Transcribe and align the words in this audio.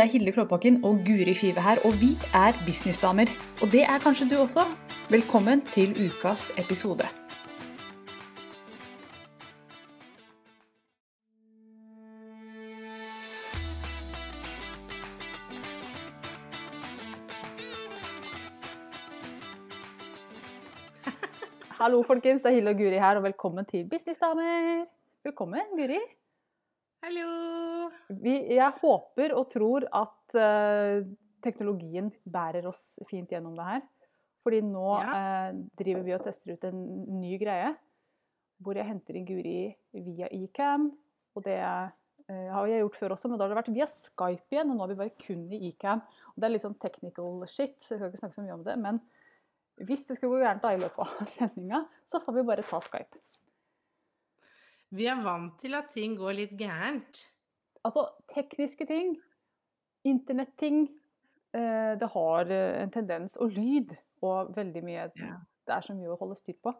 Det 0.00 0.06
er 0.06 0.12
Hilde 0.12 0.32
Klåbakken 0.32 0.84
og 0.84 1.00
Guri 1.06 1.34
Five 1.34 1.60
her, 1.60 1.76
og 1.84 1.92
vi 2.00 2.10
er 2.34 2.52
businessdamer. 2.66 3.28
Og 3.62 3.68
det 3.72 3.82
er 3.82 3.98
kanskje 3.98 4.28
du 4.30 4.36
også. 4.40 4.62
Velkommen 5.10 5.60
til 5.60 5.90
ukas 6.06 6.52
episode. 6.58 7.04
Hallo, 21.80 22.02
folkens. 22.02 22.42
Det 22.42 22.48
er 22.50 22.54
Hilde 22.54 22.70
og 22.70 22.76
Guri 22.76 22.98
her, 23.04 23.16
og 23.16 23.22
velkommen 23.22 23.64
til 23.64 23.84
Businessdamer. 23.90 24.84
Velkommen, 25.24 25.60
Guri. 25.76 26.19
Hallo! 27.00 27.88
Vi, 28.12 28.32
jeg 28.52 28.76
håper 28.82 29.32
og 29.32 29.46
tror 29.48 29.86
at 29.88 30.34
uh, 30.36 31.00
teknologien 31.40 32.10
bærer 32.28 32.66
oss 32.68 32.98
fint 33.08 33.30
gjennom 33.32 33.54
det 33.56 33.68
her. 33.68 33.86
Fordi 34.40 34.58
nå 34.64 34.84
eh, 35.04 35.56
driver 35.76 36.04
vi 36.04 36.12
og 36.16 36.22
tester 36.24 36.54
ut 36.56 36.62
en 36.64 36.78
ny 37.20 37.34
greie. 37.40 37.74
Hvor 38.60 38.76
jeg 38.76 38.88
henter 38.88 39.16
inn 39.16 39.26
Guri 39.28 39.68
via 39.92 40.28
Ecam. 40.32 40.90
Og 41.36 41.44
det 41.44 41.58
uh, 41.60 41.92
har 42.28 42.68
jeg 42.68 42.84
gjort 42.84 43.00
før 43.00 43.16
også, 43.16 43.28
men 43.28 43.40
da 43.40 43.46
har 43.46 43.52
det 43.52 43.60
vært 43.62 43.72
via 43.72 43.88
Skype 43.88 44.56
igjen. 44.56 44.72
Og 44.72 44.76
nå 44.76 44.84
er 44.84 44.92
vi 44.92 45.00
bare 45.00 45.16
kun 45.24 45.46
i 45.56 45.62
Ecam. 45.70 46.04
Og 46.34 46.40
det 46.40 46.48
er 46.48 46.54
litt 46.56 46.64
sånn 46.64 46.78
technical 46.84 47.44
shit, 47.48 47.76
så 47.80 47.94
jeg 47.96 48.00
skal 48.00 48.12
ikke 48.12 48.22
snakke 48.24 48.38
så 48.38 48.44
mye 48.44 48.56
om 48.56 48.64
det. 48.68 48.76
Men 48.80 49.00
hvis 49.88 50.04
det 50.08 50.18
skulle 50.18 50.36
gå 50.36 50.44
gærent 50.44 50.68
i 50.68 50.80
løpet 50.84 51.04
av 51.04 51.32
sendinga, 51.38 51.84
så 52.12 52.20
får 52.24 52.36
vi 52.36 52.48
bare 52.52 52.68
ta 52.68 52.84
Skype. 52.84 53.24
Vi 54.90 55.06
er 55.06 55.20
vant 55.22 55.54
til 55.62 55.76
at 55.78 55.92
ting 55.94 56.16
går 56.18 56.36
litt 56.38 56.54
gærent. 56.58 57.22
Altså, 57.86 58.08
tekniske 58.34 58.86
ting, 58.88 59.14
internetting, 60.04 60.88
eh, 61.54 61.92
det 62.00 62.08
har 62.12 62.50
eh, 62.52 62.82
en 62.82 62.92
tendens 62.92 63.36
Og 63.40 63.54
lyd 63.54 63.94
og 64.22 64.52
veldig 64.56 64.82
mye 64.84 65.06
Ja. 65.16 65.38
Det 65.66 65.76
er 65.76 65.84
så 65.86 65.94
mye 65.94 66.10
å 66.10 66.18
holde 66.18 66.36
styr 66.40 66.56
på. 66.64 66.72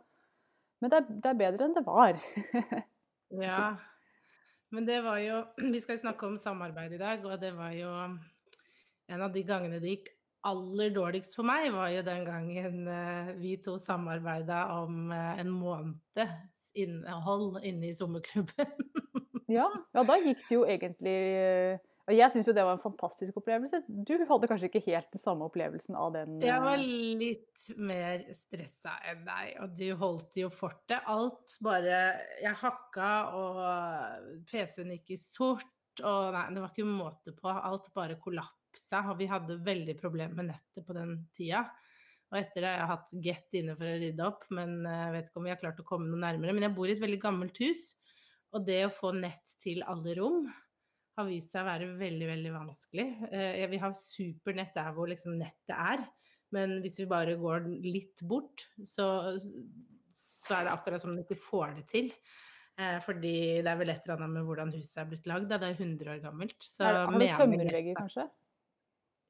Men 0.81 0.91
det 0.91 0.99
er, 0.99 1.07
det 1.23 1.31
er 1.31 1.39
bedre 1.39 1.69
enn 1.69 1.77
det 1.77 1.87
var. 1.87 2.19
Ja. 3.31 3.77
Men 4.75 4.87
det 4.89 4.97
var 5.05 5.21
jo 5.23 5.37
Vi 5.75 5.81
skal 5.85 6.01
snakke 6.01 6.27
om 6.27 6.39
samarbeid 6.39 6.97
i 6.97 6.99
dag, 6.99 7.23
og 7.23 7.39
det 7.39 7.53
var 7.55 7.77
jo 7.77 7.91
En 9.11 9.23
av 9.23 9.31
de 9.35 9.45
gangene 9.47 9.79
det 9.83 9.95
gikk 9.95 10.11
aller 10.47 10.91
dårligst 10.95 11.37
for 11.37 11.45
meg, 11.45 11.69
var 11.75 11.91
jo 11.93 12.03
den 12.07 12.25
gangen 12.25 12.89
eh, 12.89 13.31
vi 13.37 13.57
to 13.61 13.75
samarbeida 13.79 14.63
om 14.81 15.11
eh, 15.13 15.41
en 15.43 15.51
måneds 15.53 16.60
innhold 16.79 17.61
inne 17.67 17.91
i 17.91 17.95
sommerklubben. 17.95 18.75
ja, 19.59 19.69
ja, 19.95 20.03
da 20.03 20.19
gikk 20.23 20.43
det 20.49 20.57
jo 20.57 20.67
egentlig 20.69 21.15
eh, 21.39 21.81
Og 22.09 22.15
jeg 22.17 22.33
syns 22.35 22.49
jo 22.51 22.55
det 22.57 22.65
var 22.67 22.79
en 22.79 22.83
fantastisk 22.83 23.41
opplevelse. 23.41 23.83
Du 23.89 24.15
hadde 24.17 24.51
kanskje 24.51 24.71
ikke 24.71 24.85
helt 24.87 25.11
den 25.13 25.23
samme 25.23 25.47
opplevelsen 25.51 25.99
av 25.99 26.15
den? 26.17 26.39
Jeg 26.45 26.63
var 26.65 26.79
eh, 26.79 27.19
litt 27.21 27.67
mer 27.79 28.25
stressa 28.35 28.97
enn 29.11 29.27
deg, 29.27 29.53
og 29.65 29.77
du 29.79 29.87
holdt 30.01 30.41
jo 30.43 30.53
fortet. 30.55 30.99
Alt 31.11 31.59
bare 31.65 32.01
Jeg 32.43 32.57
hakka, 32.63 33.13
og 33.39 34.41
PC-en 34.51 34.95
gikk 34.97 35.15
i 35.15 35.21
sort, 35.21 36.03
og 36.03 36.33
nei, 36.35 36.49
det 36.55 36.65
var 36.65 36.73
ikke 36.73 36.89
måte 36.89 37.37
på. 37.37 37.53
Alt 37.53 37.93
bare 37.95 38.19
kollapsa, 38.23 39.05
og 39.11 39.21
vi 39.21 39.31
hadde 39.31 39.61
veldig 39.67 39.99
problemer 40.01 40.39
med 40.39 40.53
nettet 40.55 40.87
på 40.87 40.97
den 40.97 41.19
tida. 41.37 41.67
Og 42.31 42.39
etter 42.39 42.63
det 42.63 42.69
har 42.71 42.79
jeg 42.79 42.91
hatt 42.93 43.09
Get 43.25 43.57
inne 43.59 43.75
for 43.79 43.91
å 43.91 43.99
rydde 43.99 44.27
opp, 44.27 44.45
men 44.55 44.77
eh, 44.87 44.99
jeg 45.07 45.15
vet 45.17 45.29
ikke 45.31 45.41
om 45.41 45.47
vi 45.49 45.51
har 45.55 45.61
klart 45.63 45.81
å 45.83 45.87
komme 45.89 46.07
noe 46.11 46.21
nærmere. 46.23 46.55
Men 46.55 46.67
jeg 46.69 46.75
bor 46.77 46.87
i 46.91 46.95
et 46.95 47.03
veldig 47.03 47.21
gammelt 47.23 47.59
hus, 47.65 47.85
og 48.55 48.65
det 48.67 48.81
å 48.87 48.93
få 48.95 49.11
nett 49.19 49.57
til 49.63 49.83
alle 49.87 50.15
rom 50.19 50.45
har 51.19 51.27
vist 51.27 51.51
seg 51.53 51.65
å 51.65 51.69
være 51.69 51.89
veldig, 51.99 52.29
veldig 52.31 52.53
vanskelig. 52.55 53.07
Eh, 53.35 53.67
Vi 53.71 53.81
har 53.83 53.97
supernett 53.99 54.75
der 54.79 54.93
hvor 54.97 55.11
liksom 55.11 55.35
nettet 55.39 55.75
er, 55.75 56.05
men 56.55 56.79
hvis 56.83 57.01
vi 57.03 57.07
bare 57.11 57.35
går 57.39 57.67
litt 57.85 58.23
bort, 58.27 58.65
så, 58.87 59.07
så 60.15 60.55
er 60.57 60.65
det 60.67 60.73
akkurat 60.73 61.03
som 61.03 61.13
om 61.13 61.19
vi 61.19 61.27
ikke 61.27 61.43
får 61.51 61.77
det 61.81 61.85
til. 61.91 62.09
Eh, 62.81 62.97
Fordi 63.05 63.35
det 63.63 63.71
er 63.71 63.79
vel 63.83 63.91
et 63.93 64.07
eller 64.07 64.17
annet 64.23 64.37
med 64.39 64.47
hvordan 64.49 64.73
huset 64.79 65.03
er 65.03 65.11
blitt 65.11 65.27
lagd. 65.31 65.51
Det 65.51 65.59
er 65.67 65.75
100 65.77 66.15
år 66.15 66.23
gammelt. 66.25 66.59
Så 66.63 66.87
er, 66.87 66.95
har 67.05 67.11
du 67.11 67.19
meningen- 67.19 67.43
tømmervegger, 67.43 67.99
kanskje? 67.99 68.29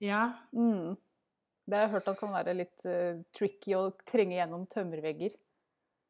Ja. 0.05 0.23
Mm. 0.57 0.95
Det 1.71 1.79
har 1.79 1.87
jeg 1.87 1.95
hørt 1.95 2.11
at 2.11 2.19
kan 2.21 2.35
være 2.35 2.57
litt 2.59 2.85
uh, 2.89 3.21
tricky 3.37 3.77
å 3.79 3.87
trenge 4.11 4.37
gjennom 4.37 4.67
tømmervegger. 4.73 5.37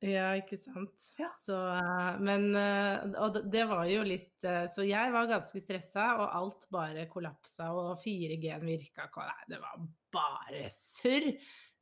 Ja, 0.00 0.30
ikke 0.40 0.56
sant. 0.56 1.10
Ja. 1.20 1.28
Så, 1.36 1.52
eh, 1.52 2.20
men 2.24 2.46
eh, 2.56 3.02
Og 3.20 3.34
det- 3.52 3.66
var 3.68 3.84
jo 3.84 4.00
litt 4.00 4.46
Så 4.72 4.86
jeg 4.88 5.12
var 5.12 5.26
ganske 5.28 5.60
stressa, 5.60 6.06
og 6.16 6.36
alt 6.38 6.64
bare 6.72 7.04
kollapsa, 7.10 7.66
og 7.68 7.98
4G-en 8.00 8.64
virka 8.64 9.10
ikke, 9.10 9.26
nei, 9.28 9.44
det 9.52 9.58
var 9.60 9.76
bare 10.16 10.70
surr. 10.72 11.28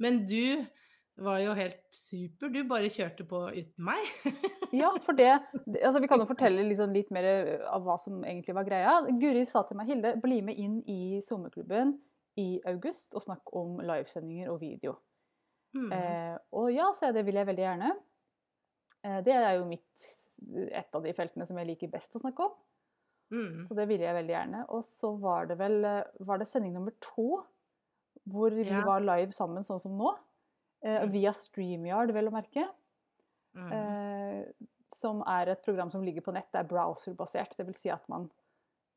Men 0.03 0.25
du 0.27 0.67
var 1.23 1.39
jo 1.43 1.55
helt 1.55 1.79
super. 1.95 2.51
Du 2.51 2.65
bare 2.67 2.91
kjørte 2.91 3.27
på 3.29 3.45
uten 3.55 3.85
meg. 3.87 4.03
Ja, 4.69 4.91
for 5.01 5.17
det, 5.17 5.31
altså 5.81 6.03
Vi 6.03 6.09
kan 6.11 6.21
jo 6.21 6.27
fortelle 6.29 6.67
liksom 6.69 6.93
litt 6.93 7.09
mer 7.15 7.25
av 7.71 7.87
hva 7.87 7.95
som 8.03 8.19
egentlig 8.21 8.53
var 8.59 8.67
greia. 8.69 8.99
Guri 9.17 9.47
sa 9.49 9.63
til 9.65 9.79
meg 9.79 9.89
Hilde, 9.89 10.11
bli 10.21 10.43
med 10.45 10.59
inn 10.61 10.83
i 10.85 11.23
sommerklubben 11.25 11.95
i 12.39 12.47
august 12.71 13.15
og 13.19 13.25
snakke 13.25 13.57
om 13.59 13.81
livesendinger 13.83 14.51
og 14.53 14.61
video. 14.63 14.95
Mm. 15.77 15.91
Eh, 15.93 16.37
og 16.57 16.71
ja, 16.73 16.87
sa 16.97 17.09
jeg, 17.11 17.19
det 17.19 17.25
vil 17.29 17.39
jeg 17.41 17.49
veldig 17.51 17.65
gjerne. 17.67 17.91
Eh, 19.05 19.19
det 19.27 19.35
er 19.37 19.53
jo 19.59 19.67
mitt, 19.69 20.07
et 20.71 20.95
av 20.95 21.03
de 21.05 21.13
feltene 21.17 21.47
som 21.49 21.59
jeg 21.61 21.67
liker 21.73 21.91
best 21.93 22.15
å 22.17 22.23
snakke 22.23 22.47
om. 22.47 22.55
Mm. 23.35 23.59
Så 23.67 23.75
det 23.77 23.85
ville 23.91 24.07
jeg 24.07 24.17
veldig 24.17 24.33
gjerne. 24.35 24.63
Og 24.73 24.85
så 24.89 25.11
var 25.21 25.51
det 25.51 25.59
vel 25.61 25.83
eh, 25.85 26.05
var 26.25 26.41
det 26.41 26.49
sending 26.49 26.73
nummer 26.79 26.95
to, 27.05 27.43
hvor 28.29 28.55
vi 28.57 28.65
Ja. 28.69 28.85
var 28.87 29.01
live 29.05 29.33
sammen 29.37 29.65
sånn 29.67 29.81
som 29.83 29.99
nå. 29.99 30.15
Eh, 30.83 31.03
Mm. 31.05 31.11
via 31.13 31.33
StreamYard, 31.33 32.13
vel 32.15 32.29
å 32.29 32.33
merke. 32.33 32.69
Mm. 33.57 33.73
Eh, 33.73 34.45
som 34.95 35.23
er 35.27 35.49
et 35.51 35.63
program 35.65 35.91
som 35.91 36.03
ligger 36.03 36.23
på 36.23 36.33
nett. 36.33 36.47
Det 36.53 36.61
er 36.61 36.69
browserbasert. 36.71 37.57
Det 37.57 37.67
vil 37.67 37.75
si 37.75 37.91
at 37.91 38.09
man 38.09 38.31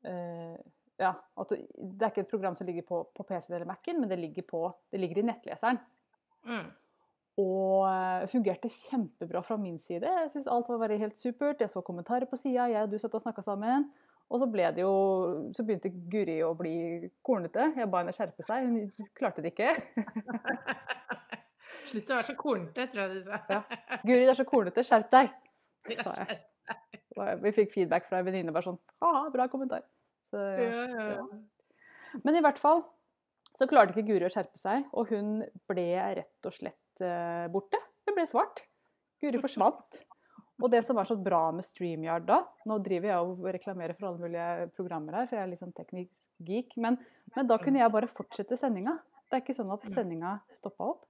eh, 0.04 0.56
Ja, 1.00 1.14
du, 1.48 1.56
det 1.56 2.04
er 2.04 2.12
ikke 2.12 2.24
et 2.26 2.30
program 2.30 2.54
som 2.58 2.68
ligger 2.68 2.84
på, 2.86 3.00
på 3.16 3.24
PC-en 3.26 3.56
eller 3.56 3.68
Mac-en, 3.68 4.00
men 4.00 4.10
det 4.10 4.20
ligger, 4.20 4.44
på, 4.48 4.66
det 4.92 5.00
ligger 5.00 5.22
i 5.22 5.26
nettleseren. 5.30 5.80
Mm. 6.46 6.68
Og 7.40 7.86
eh, 7.88 8.28
fungerte 8.28 8.68
kjempebra 8.68 9.40
fra 9.46 9.56
min 9.56 9.78
side. 9.80 10.04
Jeg 10.04 10.30
syns 10.34 10.50
alt 10.52 10.68
var 10.68 10.92
helt 10.92 11.18
supert. 11.18 11.62
Jeg 11.64 11.72
så 11.72 11.80
kommentarer 11.80 12.28
på 12.28 12.36
sida, 12.36 12.68
jeg 12.68 12.84
og 12.84 12.92
du 12.92 12.98
satt 13.00 13.14
og 13.16 13.24
snakka 13.24 13.44
sammen. 13.46 13.88
Og 14.32 14.40
så 14.40 14.46
ble 14.48 14.68
det 14.72 14.80
jo 14.80 14.92
Så 15.52 15.64
begynte 15.66 15.90
Guri 16.12 16.38
å 16.44 16.52
bli 16.56 17.08
kornete. 17.24 17.70
Jeg 17.76 17.88
ba 17.92 18.02
henne 18.02 18.14
skjerpe 18.16 18.44
seg. 18.46 18.68
Hun 18.68 19.08
klarte 19.18 19.44
det 19.44 19.52
ikke. 19.52 19.74
Slutt 21.90 22.12
å 22.12 22.18
være 22.18 22.28
så 22.28 22.36
kornete, 22.38 22.86
tror 22.92 23.02
jeg 23.02 23.16
du 23.16 23.26
sa. 23.26 23.40
Ja. 23.50 23.98
Guri, 24.04 24.22
det 24.22 24.32
er 24.32 24.38
så 24.38 24.48
kornete. 24.48 24.84
Skjerp 24.86 25.10
deg! 25.12 25.32
Sa 26.04 26.14
jeg. 26.20 26.40
Vi 27.42 27.52
fikk 27.52 27.74
feedback 27.74 28.06
fra 28.08 28.22
en 28.22 28.28
venninne 28.28 28.54
bare 28.54 28.70
sånn 28.70 28.78
ha 29.04 29.26
bra 29.34 29.48
kommentar. 29.52 29.82
Ja, 30.36 31.12
ja. 31.12 32.20
Men 32.22 32.36
i 32.36 32.42
hvert 32.44 32.60
fall 32.60 32.82
så 33.56 33.66
klarte 33.68 33.92
ikke 33.92 34.06
Guri 34.08 34.26
å 34.28 34.32
skjerpe 34.32 34.58
seg, 34.60 34.86
og 34.96 35.10
hun 35.12 35.42
ble 35.68 35.86
rett 36.18 36.48
og 36.48 36.54
slett 36.56 37.02
eh, 37.04 37.48
borte. 37.52 37.80
Hun 38.08 38.16
ble 38.16 38.24
svart. 38.28 38.62
Guri 39.22 39.40
forsvant. 39.42 40.00
Og 40.62 40.70
det 40.72 40.82
som 40.86 40.96
var 40.98 41.08
så 41.08 41.16
bra 41.18 41.48
med 41.54 41.64
StreamYard 41.66 42.26
da 42.28 42.36
Nå 42.70 42.76
driver 42.84 43.08
jeg 43.08 43.30
og 43.32 43.46
reklamerer 43.56 43.96
for 43.98 44.08
alle 44.08 44.22
mulige 44.22 44.68
programmer 44.76 45.16
her, 45.18 45.28
for 45.28 45.38
jeg 45.38 45.44
er 45.46 45.50
litt 45.50 45.62
sånn 45.62 45.74
teknisk 45.74 46.12
geek. 46.46 46.76
Men, 46.80 46.98
men 47.36 47.48
da 47.50 47.58
kunne 47.62 47.82
jeg 47.82 47.92
bare 47.94 48.10
fortsette 48.10 48.58
sendinga. 48.60 48.96
Det 49.28 49.38
er 49.38 49.44
ikke 49.44 49.56
sånn 49.56 49.72
at 49.74 49.84
sendinga 49.92 50.36
stoppa 50.52 50.92
opp. 50.94 51.04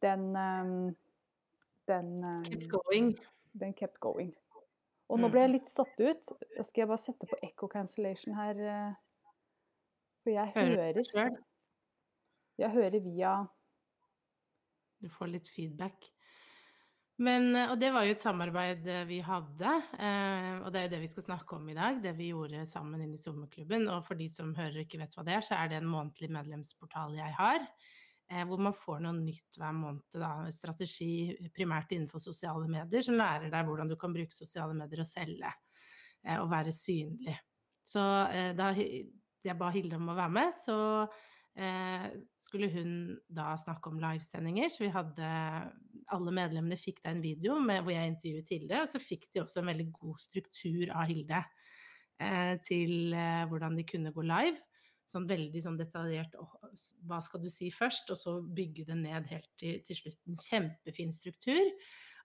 Den 0.00 0.30
eh, 0.38 0.74
Den, 1.90 2.10
eh, 2.22 2.42
Kept 2.46 2.68
going. 2.70 3.14
den 3.58 3.72
kept 3.74 3.98
going. 4.00 4.30
Og 5.10 5.18
nå 5.18 5.28
ble 5.32 5.42
jeg 5.44 5.52
litt 5.56 5.70
satt 5.72 6.00
ut. 6.00 6.28
Da 6.56 6.64
skal 6.66 6.84
jeg 6.84 6.90
bare 6.92 7.02
sette 7.02 7.28
på 7.30 7.38
echo 7.46 7.68
cancellation 7.72 8.36
her. 8.38 8.60
eh, 8.74 8.92
For 10.22 10.30
jeg 10.34 10.52
Hører 10.54 10.76
hører, 10.76 11.36
jeg 12.60 12.70
hører 12.70 13.00
via 13.00 13.34
Du 15.00 15.08
får 15.08 15.30
litt 15.32 15.48
feedback. 15.48 16.10
Men, 17.20 17.50
eh, 17.56 17.68
og 17.72 17.80
det 17.80 17.90
var 17.92 18.06
jo 18.06 18.14
et 18.14 18.22
samarbeid 18.22 18.86
eh, 18.88 19.02
vi 19.08 19.18
hadde, 19.24 19.72
eh, 20.00 20.60
og 20.64 20.70
det 20.72 20.80
er 20.80 20.86
jo 20.86 20.92
det 20.94 21.00
vi 21.02 21.10
skal 21.10 21.26
snakke 21.26 21.56
om 21.58 21.66
i 21.68 21.76
dag. 21.76 21.98
Det 22.04 22.14
vi 22.16 22.30
gjorde 22.30 22.62
sammen 22.68 23.02
inne 23.04 23.18
i 23.18 23.20
sommerklubben. 23.20 23.88
Og 23.92 24.04
for 24.06 24.16
de 24.20 24.28
som 24.32 24.54
hører 24.56 24.78
og 24.78 24.86
ikke 24.86 25.00
vet 25.02 25.16
hva 25.16 25.24
det 25.26 25.34
er, 25.36 25.44
så 25.44 25.58
er 25.58 25.72
det 25.72 25.80
en 25.80 25.90
månedlig 25.90 26.30
medlemsportal 26.32 27.16
jeg 27.18 27.36
har. 27.36 27.66
Eh, 28.30 28.44
Hvor 28.46 28.60
man 28.62 28.74
får 28.76 29.00
noe 29.04 29.16
nytt 29.18 29.58
hver 29.60 29.74
måned. 29.76 30.04
Da. 30.14 30.32
Strategi 30.54 31.36
primært 31.54 31.92
innenfor 31.96 32.22
sosiale 32.22 32.68
medier, 32.70 33.02
som 33.04 33.18
lærer 33.18 33.50
deg 33.52 33.66
hvordan 33.68 33.90
du 33.90 33.96
kan 34.00 34.14
bruke 34.14 34.36
sosiale 34.36 34.76
medier 34.78 35.02
og 35.04 35.10
selge. 35.10 35.52
eh, 36.24 36.38
Og 36.40 36.50
være 36.50 36.72
synlig. 36.72 37.36
Så 37.84 38.00
eh, 38.30 38.52
da 38.56 38.72
jeg 38.76 39.56
ba 39.58 39.70
Hilde 39.72 39.96
om 39.96 40.10
å 40.12 40.16
være 40.18 40.34
med, 40.36 40.56
så 40.64 40.78
skulle 42.38 42.68
hun 42.72 42.90
da 43.28 43.50
snakke 43.58 43.90
om 43.90 43.98
livesendinger. 44.00 44.68
Så 44.70 44.84
vi 44.84 44.92
hadde 44.94 45.30
Alle 46.14 46.32
medlemmene 46.32 46.78
fikk 46.78 47.02
da 47.02 47.10
en 47.10 47.20
video 47.22 47.56
med, 47.60 47.82
hvor 47.82 47.92
jeg 47.92 48.12
intervjuet 48.12 48.52
Hilde, 48.54 48.78
og 48.84 48.88
så 48.88 49.00
fikk 49.02 49.26
de 49.34 49.42
også 49.42 49.60
en 49.60 49.68
veldig 49.68 49.88
god 49.92 50.22
struktur 50.22 50.92
av 50.94 51.10
Hilde. 51.10 51.42
til 52.64 53.14
hvordan 53.50 53.76
de 53.76 53.84
kunne 53.84 54.12
gå 54.12 54.22
live. 54.22 54.58
Sånn 55.10 55.26
veldig 55.28 55.62
sånn 55.64 55.78
detaljert 55.80 56.34
hva 57.08 57.20
skal 57.24 57.42
du 57.42 57.48
si 57.52 57.70
først, 57.74 58.12
og 58.12 58.18
så 58.20 58.36
bygge 58.42 58.86
det 58.88 58.98
ned 59.00 59.28
helt 59.30 59.50
til, 59.60 59.80
til 59.86 59.98
slutt. 59.98 60.20
En 60.28 60.38
kjempefin 60.44 61.12
struktur. 61.14 61.74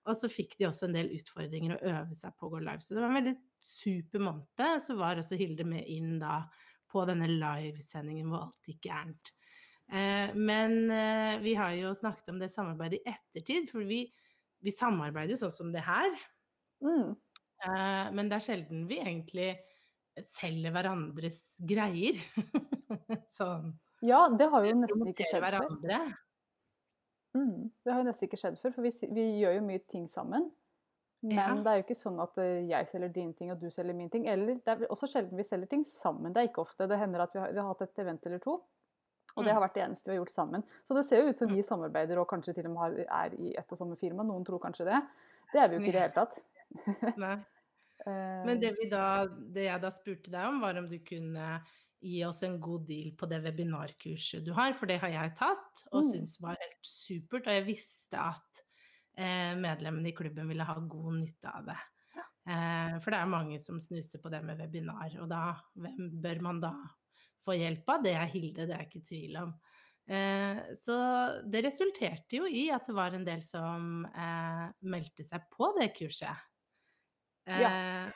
Og 0.06 0.18
så 0.20 0.30
fikk 0.30 0.54
de 0.60 0.68
også 0.68 0.86
en 0.86 0.96
del 1.00 1.10
utfordringer 1.16 1.76
å 1.76 1.94
øve 1.96 2.18
seg 2.18 2.36
på 2.38 2.46
å 2.48 2.54
gå 2.54 2.62
live. 2.62 2.84
Så 2.86 2.94
det 2.94 3.02
var 3.02 3.10
en 3.10 3.20
veldig 3.20 3.36
super 3.66 4.22
måned. 4.28 4.84
Så 4.86 4.98
var 5.00 5.18
også 5.18 5.40
Hilde 5.40 5.66
med 5.68 5.88
inn 5.90 6.20
da 6.22 6.44
på 6.92 7.04
denne 7.10 7.28
livesendingen 7.32 8.30
hvor 8.30 8.46
alt 8.46 8.70
gikk 8.70 8.86
gærent. 8.86 9.34
Eh, 9.92 10.34
men 10.38 10.92
eh, 10.94 11.40
vi 11.44 11.56
har 11.58 11.74
jo 11.78 11.94
snakket 11.98 12.32
om 12.34 12.42
det 12.42 12.54
samarbeidet 12.54 13.02
i 13.02 13.12
ettertid, 13.12 13.70
for 13.70 13.86
vi, 13.86 14.04
vi 14.62 14.74
samarbeider 14.74 15.36
jo 15.36 15.42
sånn 15.44 15.56
som 15.58 15.74
det 15.74 15.84
her. 15.86 16.14
Mm. 16.86 17.16
Eh, 17.66 18.06
men 18.16 18.30
det 18.30 18.38
er 18.38 18.46
sjelden 18.46 18.86
vi 18.90 19.02
egentlig 19.02 19.52
selger 20.38 20.74
hverandres 20.76 21.42
greier. 21.68 22.22
sånn. 23.40 23.74
Ja, 24.06 24.28
det 24.30 24.48
har 24.52 24.66
jo 24.68 24.76
nesten 24.78 25.08
ikke 25.10 25.26
skjedd 25.30 25.42
før. 25.42 25.50
hverandre. 25.60 26.00
Mm. 27.36 27.72
Det 27.84 27.92
har 27.92 28.00
jo 28.04 28.08
nesten 28.08 28.28
ikke 28.30 28.40
skjedd 28.40 28.60
før, 28.62 28.74
for 28.78 28.86
vi, 28.86 28.92
vi 29.16 29.26
gjør 29.42 29.58
jo 29.58 29.64
mye 29.66 29.82
ting 29.92 30.06
sammen. 30.12 30.52
Men 31.26 31.38
Ja. 31.40 31.48
det 31.56 31.72
er 31.72 31.80
jo 31.80 31.84
ikke 31.88 31.98
sånn 31.98 32.20
at 32.22 32.38
eh, 32.38 32.68
jeg 32.70 32.88
selger 32.92 33.12
din 33.16 33.34
ting 33.34 33.52
og 33.52 33.60
du 33.60 33.70
selger 33.74 33.96
min 33.98 34.10
ting. 34.14 34.28
Eller 34.30 34.60
det 34.62 34.68
er 34.76 34.86
også 34.94 35.08
sjelden 35.10 35.36
vi 35.40 35.44
selger 35.48 35.68
ting 35.72 35.84
sammen. 35.90 36.34
Det 36.36 36.44
er 36.44 36.50
ikke 36.52 36.62
ofte. 36.64 36.88
Det 36.88 37.00
hender 37.02 37.24
at 37.26 37.34
vi 37.34 37.40
har, 37.42 37.52
vi 37.56 37.60
har 37.64 37.68
hatt 37.72 37.82
et 37.82 38.00
event 38.04 38.26
eller 38.30 38.40
to. 38.44 38.60
Og 39.36 39.44
det 39.44 39.52
Mm. 39.52 39.56
har 39.58 39.62
vært 39.68 39.74
det 39.76 39.84
eneste 39.84 40.06
vi 40.08 40.16
har 40.16 40.22
gjort 40.24 40.32
sammen. 40.36 40.64
Så 40.88 40.96
det 40.96 41.06
ser 41.06 41.24
jo 41.24 41.30
ut 41.30 41.36
som 41.36 41.50
vi 41.50 41.62
samarbeider 41.64 42.18
og 42.22 42.28
kanskje 42.30 42.54
til 42.56 42.68
og 42.68 42.72
med 42.72 42.80
har, 42.80 43.26
er 43.26 43.34
i 43.42 43.56
ett 43.58 43.72
og 43.72 43.78
samme 43.78 43.98
firma. 44.00 44.24
Noen 44.24 44.46
tror 44.46 44.60
kanskje 44.64 44.86
det. 44.86 45.02
Det 45.52 45.60
er 45.62 45.68
vi 45.68 45.76
jo 45.76 45.82
ikke 45.82 45.90
i 45.90 45.98
det 45.98 46.06
hele 46.06 46.14
tatt. 46.14 47.18
Nei. 47.18 47.36
Eh, 48.06 48.42
Men 48.46 48.60
det, 48.60 48.76
vi 48.78 48.90
da, 48.92 49.26
det 49.26 49.64
jeg 49.70 49.82
da 49.82 49.90
spurte 49.90 50.30
deg 50.30 50.46
om, 50.50 50.60
var 50.62 50.78
om 50.78 50.88
du 50.90 50.98
kunne 51.00 51.62
gi 52.06 52.20
oss 52.28 52.44
en 52.46 52.60
god 52.62 52.86
deal 52.88 53.12
på 53.18 53.28
det 53.32 53.42
webinarkurset 53.44 54.46
du 54.46 54.52
har, 54.54 54.74
for 54.78 54.86
det 54.90 55.00
har 55.02 55.10
jeg 55.14 55.34
tatt 55.40 55.82
og 55.92 56.04
Mm. 56.04 56.12
syntes 56.12 56.38
var 56.44 56.56
helt 56.62 56.86
supert. 56.86 57.48
Og 57.50 57.54
jeg 57.58 57.66
visste 57.66 58.20
at 58.22 58.62
eh, 59.18 59.56
medlemmene 59.58 60.10
i 60.12 60.16
klubben 60.16 60.48
ville 60.52 60.64
ha 60.68 60.76
god 60.80 61.14
nytte 61.22 61.50
av 61.50 61.66
det. 61.66 61.78
Eh, 62.48 63.00
for 63.02 63.10
det 63.12 63.20
er 63.20 63.32
mange 63.32 63.60
som 63.60 63.80
snuser 63.82 64.22
på 64.22 64.30
det 64.30 64.44
med 64.46 64.60
webinar, 64.60 65.16
og 65.22 65.30
da, 65.32 65.56
hvem 65.76 66.12
bør 66.22 66.42
man 66.46 66.60
da 66.62 66.74
få 67.46 67.56
hjelp 67.58 67.90
av? 67.90 68.04
Det 68.04 68.14
er 68.14 68.28
Hilde, 68.30 68.68
det 68.68 68.76
er 68.76 68.84
jeg 68.84 68.90
ikke 68.92 69.02
i 69.02 69.08
tvil 69.10 69.38
om. 69.42 69.54
Eh, 70.08 70.60
så 70.78 70.96
det 71.50 71.64
resulterte 71.66 72.38
jo 72.38 72.46
i 72.46 72.68
at 72.70 72.86
det 72.86 72.94
var 72.94 73.16
en 73.18 73.26
del 73.26 73.42
som 73.42 74.06
eh, 74.06 74.68
meldte 74.86 75.26
seg 75.26 75.48
på 75.50 75.72
det 75.80 75.90
kurset. 75.98 76.38
Ja. 77.50 77.72
Eh, 77.72 78.12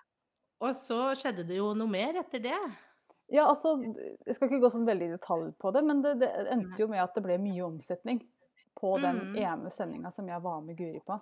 og 0.62 0.76
så 0.76 1.16
skjedde 1.18 1.48
det 1.48 1.58
jo 1.58 1.72
noe 1.74 1.90
mer 1.90 2.20
etter 2.22 2.42
det. 2.44 2.60
Ja, 3.32 3.46
altså, 3.46 3.76
Jeg 4.26 4.36
skal 4.36 4.48
ikke 4.50 4.62
gå 4.64 4.70
sånn 4.74 4.88
veldig 4.88 5.10
i 5.10 5.16
detalj 5.18 5.52
på 5.62 5.72
det, 5.76 5.84
men 5.86 6.02
det, 6.02 6.16
det 6.22 6.30
endte 6.50 6.80
jo 6.82 6.88
med 6.90 7.04
at 7.04 7.14
det 7.14 7.24
ble 7.24 7.38
mye 7.42 7.66
omsetning 7.68 8.24
på 8.80 8.96
den 9.02 9.20
Mm. 9.20 9.36
ene 9.38 9.70
sendinga 9.70 10.12
som 10.12 10.28
jeg 10.28 10.42
var 10.42 10.62
med 10.62 10.78
Guri 10.78 11.02
på. 11.06 11.20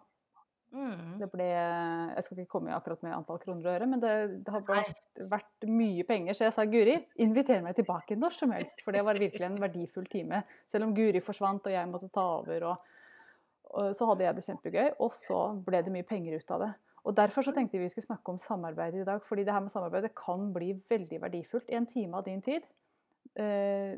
Mm. 0.71 1.17
Det 1.19 1.27
ble 1.31 1.45
Jeg 1.47 2.23
skal 2.23 2.37
ikke 2.37 2.51
komme 2.51 2.73
akkurat 2.75 3.01
med 3.03 3.13
antall 3.15 3.39
kroner 3.39 3.65
og 3.65 3.75
øre, 3.75 3.87
men 3.87 3.99
det, 4.03 4.43
det 4.45 4.51
har 4.53 4.61
vært, 4.67 4.97
vært 5.31 5.67
mye 5.67 6.03
penger. 6.03 6.35
Så 6.35 6.43
jeg 6.43 6.53
sa 6.53 6.65
Guri, 6.65 6.97
inviter 7.23 7.61
meg 7.63 7.75
tilbake 7.75 8.17
når 8.19 8.35
som 8.35 8.51
helst, 8.51 8.81
for 8.83 8.91
det 8.91 9.03
var 9.07 9.19
virkelig 9.19 9.47
en 9.47 9.59
verdifull 9.63 10.05
time. 10.11 10.43
Selv 10.67 10.83
om 10.89 10.93
Guri 10.95 11.21
forsvant 11.23 11.65
og 11.65 11.71
jeg 11.71 11.87
måtte 11.91 12.09
ta 12.13 12.25
over, 12.41 12.63
og, 12.63 12.77
og 13.73 13.95
så 13.95 14.09
hadde 14.11 14.27
jeg 14.27 14.35
det 14.35 14.45
kjempegøy. 14.49 14.89
Og 14.99 15.11
så 15.15 15.39
ble 15.65 15.81
det 15.83 15.91
mye 15.95 16.07
penger 16.07 16.35
ut 16.39 16.51
av 16.51 16.59
det. 16.65 16.73
Og 17.05 17.15
Derfor 17.15 17.41
så 17.43 17.53
tenkte 17.55 17.77
vi 17.77 17.85
vi 17.85 17.89
skulle 17.89 18.05
snakke 18.09 18.29
om 18.29 18.37
samarbeid 18.39 18.95
i 18.95 19.03
dag. 19.05 19.21
fordi 19.23 19.43
det 19.45 19.53
her 19.53 19.59
med 19.61 19.71
samarbeid 19.71 20.03
det 20.03 20.15
kan 20.15 20.53
bli 20.53 20.73
veldig 20.89 21.21
verdifullt. 21.21 21.69
En 21.69 21.85
time 21.85 22.13
av 22.17 22.23
din 22.23 22.41
tid. 22.41 22.63
Eh, 23.35 23.97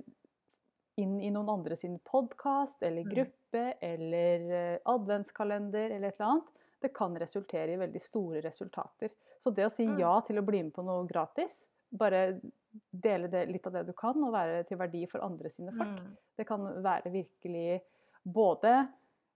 inn 0.97 1.19
i 1.21 1.29
noen 1.31 1.49
andre 1.49 1.75
sin 1.77 1.97
podkast 1.99 2.81
eller 2.83 3.03
Mm. 3.03 3.13
gruppe 3.13 3.73
eller 3.81 4.51
eh, 4.51 4.77
adventskalender 4.85 5.91
eller 5.95 6.07
et 6.07 6.19
eller 6.19 6.31
annet. 6.31 6.43
Det 6.81 6.93
kan 6.93 7.15
resultere 7.15 7.73
i 7.73 7.77
veldig 7.77 8.01
store 8.01 8.41
resultater. 8.41 9.09
Så 9.39 9.53
det 9.55 9.65
å 9.65 9.71
si 9.71 9.85
Mm. 9.87 9.99
ja 9.99 10.19
til 10.21 10.37
å 10.37 10.45
bli 10.45 10.61
med 10.63 10.73
på 10.73 10.83
noe 10.83 11.07
gratis, 11.07 11.63
bare 11.91 12.39
dele 12.93 13.27
det, 13.29 13.47
litt 13.49 13.65
av 13.65 13.73
det 13.73 13.85
du 13.87 13.93
kan, 13.93 14.21
og 14.23 14.33
være 14.33 14.67
til 14.67 14.77
verdi 14.77 15.05
for 15.09 15.19
andre 15.21 15.49
sine 15.49 15.71
folk, 15.71 15.99
Mm. 15.99 16.17
det 16.37 16.45
kan 16.47 16.59
være 16.83 17.11
virkelig 17.11 17.81
både 18.25 18.89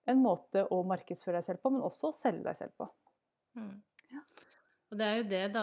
en 0.07 0.21
måte 0.21 0.67
å 0.69 0.85
markedsføre 0.85 1.33
deg 1.35 1.43
selv 1.43 1.61
på, 1.61 1.71
men 1.71 1.81
også 1.81 2.09
å 2.09 2.13
selge 2.13 2.43
deg 2.43 2.55
selv 2.57 2.71
på. 2.77 2.89
Mm. 3.57 3.73
Og 4.93 4.99
det 4.99 5.05
er 5.07 5.15
jo 5.17 5.23
det, 5.25 5.41
da, 5.55 5.61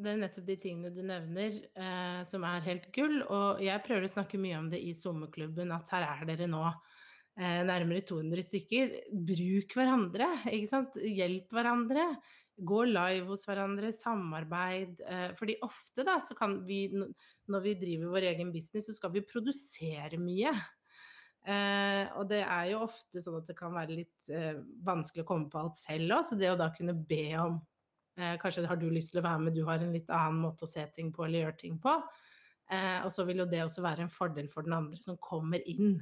det 0.00 0.08
er 0.08 0.20
nettopp 0.22 0.46
de 0.48 0.54
tingene 0.56 0.90
du 0.94 1.02
nevner 1.04 1.58
eh, 1.60 2.20
som 2.24 2.46
er 2.48 2.64
helt 2.64 2.86
gull. 2.96 3.18
Og 3.28 3.60
jeg 3.60 3.84
prøver 3.84 4.06
å 4.06 4.12
snakke 4.14 4.40
mye 4.40 4.56
om 4.56 4.70
det 4.72 4.80
i 4.80 4.94
sommerklubben, 4.96 5.74
at 5.76 5.92
her 5.92 6.06
er 6.06 6.22
dere 6.30 6.48
nå 6.48 6.62
eh, 6.64 7.60
nærmere 7.68 8.00
200 8.08 8.46
stykker. 8.46 8.94
Bruk 9.28 9.76
hverandre, 9.76 10.30
ikke 10.48 10.70
sant. 10.70 10.96
Hjelp 10.96 11.52
hverandre. 11.52 12.06
Gå 12.56 12.80
live 12.88 13.28
hos 13.28 13.44
hverandre, 13.48 13.92
samarbeid. 14.00 15.04
Eh, 15.04 15.28
fordi 15.36 15.60
ofte 15.66 16.08
da, 16.08 16.16
så 16.24 16.38
kan 16.38 16.62
vi, 16.64 16.86
når 16.88 17.66
vi 17.66 17.76
driver 17.84 18.16
vår 18.16 18.30
egen 18.32 18.54
business, 18.56 18.88
så 18.88 18.96
skal 18.96 19.12
vi 19.12 19.26
produsere 19.28 20.16
mye. 20.24 20.56
Eh, 21.40 22.04
og 22.20 22.26
det 22.28 22.42
er 22.44 22.66
jo 22.68 22.82
ofte 22.84 23.22
sånn 23.24 23.38
at 23.38 23.48
det 23.48 23.56
kan 23.56 23.72
være 23.72 23.96
litt 24.02 24.28
eh, 24.28 24.58
vanskelig 24.84 25.24
å 25.24 25.28
komme 25.30 25.48
på 25.48 25.62
alt 25.62 25.78
selv 25.80 26.18
òg, 26.18 26.26
så 26.28 26.36
det 26.36 26.50
å 26.52 26.58
da 26.60 26.68
kunne 26.74 26.92
be 26.92 27.24
om 27.40 27.56
eh, 28.20 28.34
Kanskje 28.42 28.66
har 28.68 28.76
du 28.80 28.90
lyst 28.92 29.14
til 29.14 29.22
å 29.22 29.24
være 29.24 29.46
med, 29.46 29.56
du 29.56 29.64
har 29.68 29.80
en 29.80 29.94
litt 29.96 30.12
annen 30.12 30.42
måte 30.44 30.66
å 30.66 30.70
se 30.70 30.84
ting 30.92 31.08
på 31.14 31.24
eller 31.24 31.46
gjøre 31.46 31.60
ting 31.62 31.80
på. 31.80 31.96
Eh, 32.70 32.98
og 33.06 33.10
så 33.14 33.24
vil 33.26 33.40
jo 33.42 33.48
det 33.48 33.64
også 33.64 33.82
være 33.82 34.04
en 34.04 34.12
fordel 34.12 34.50
for 34.52 34.68
den 34.68 34.76
andre 34.76 35.00
som 35.02 35.16
kommer 35.22 35.64
inn 35.64 35.96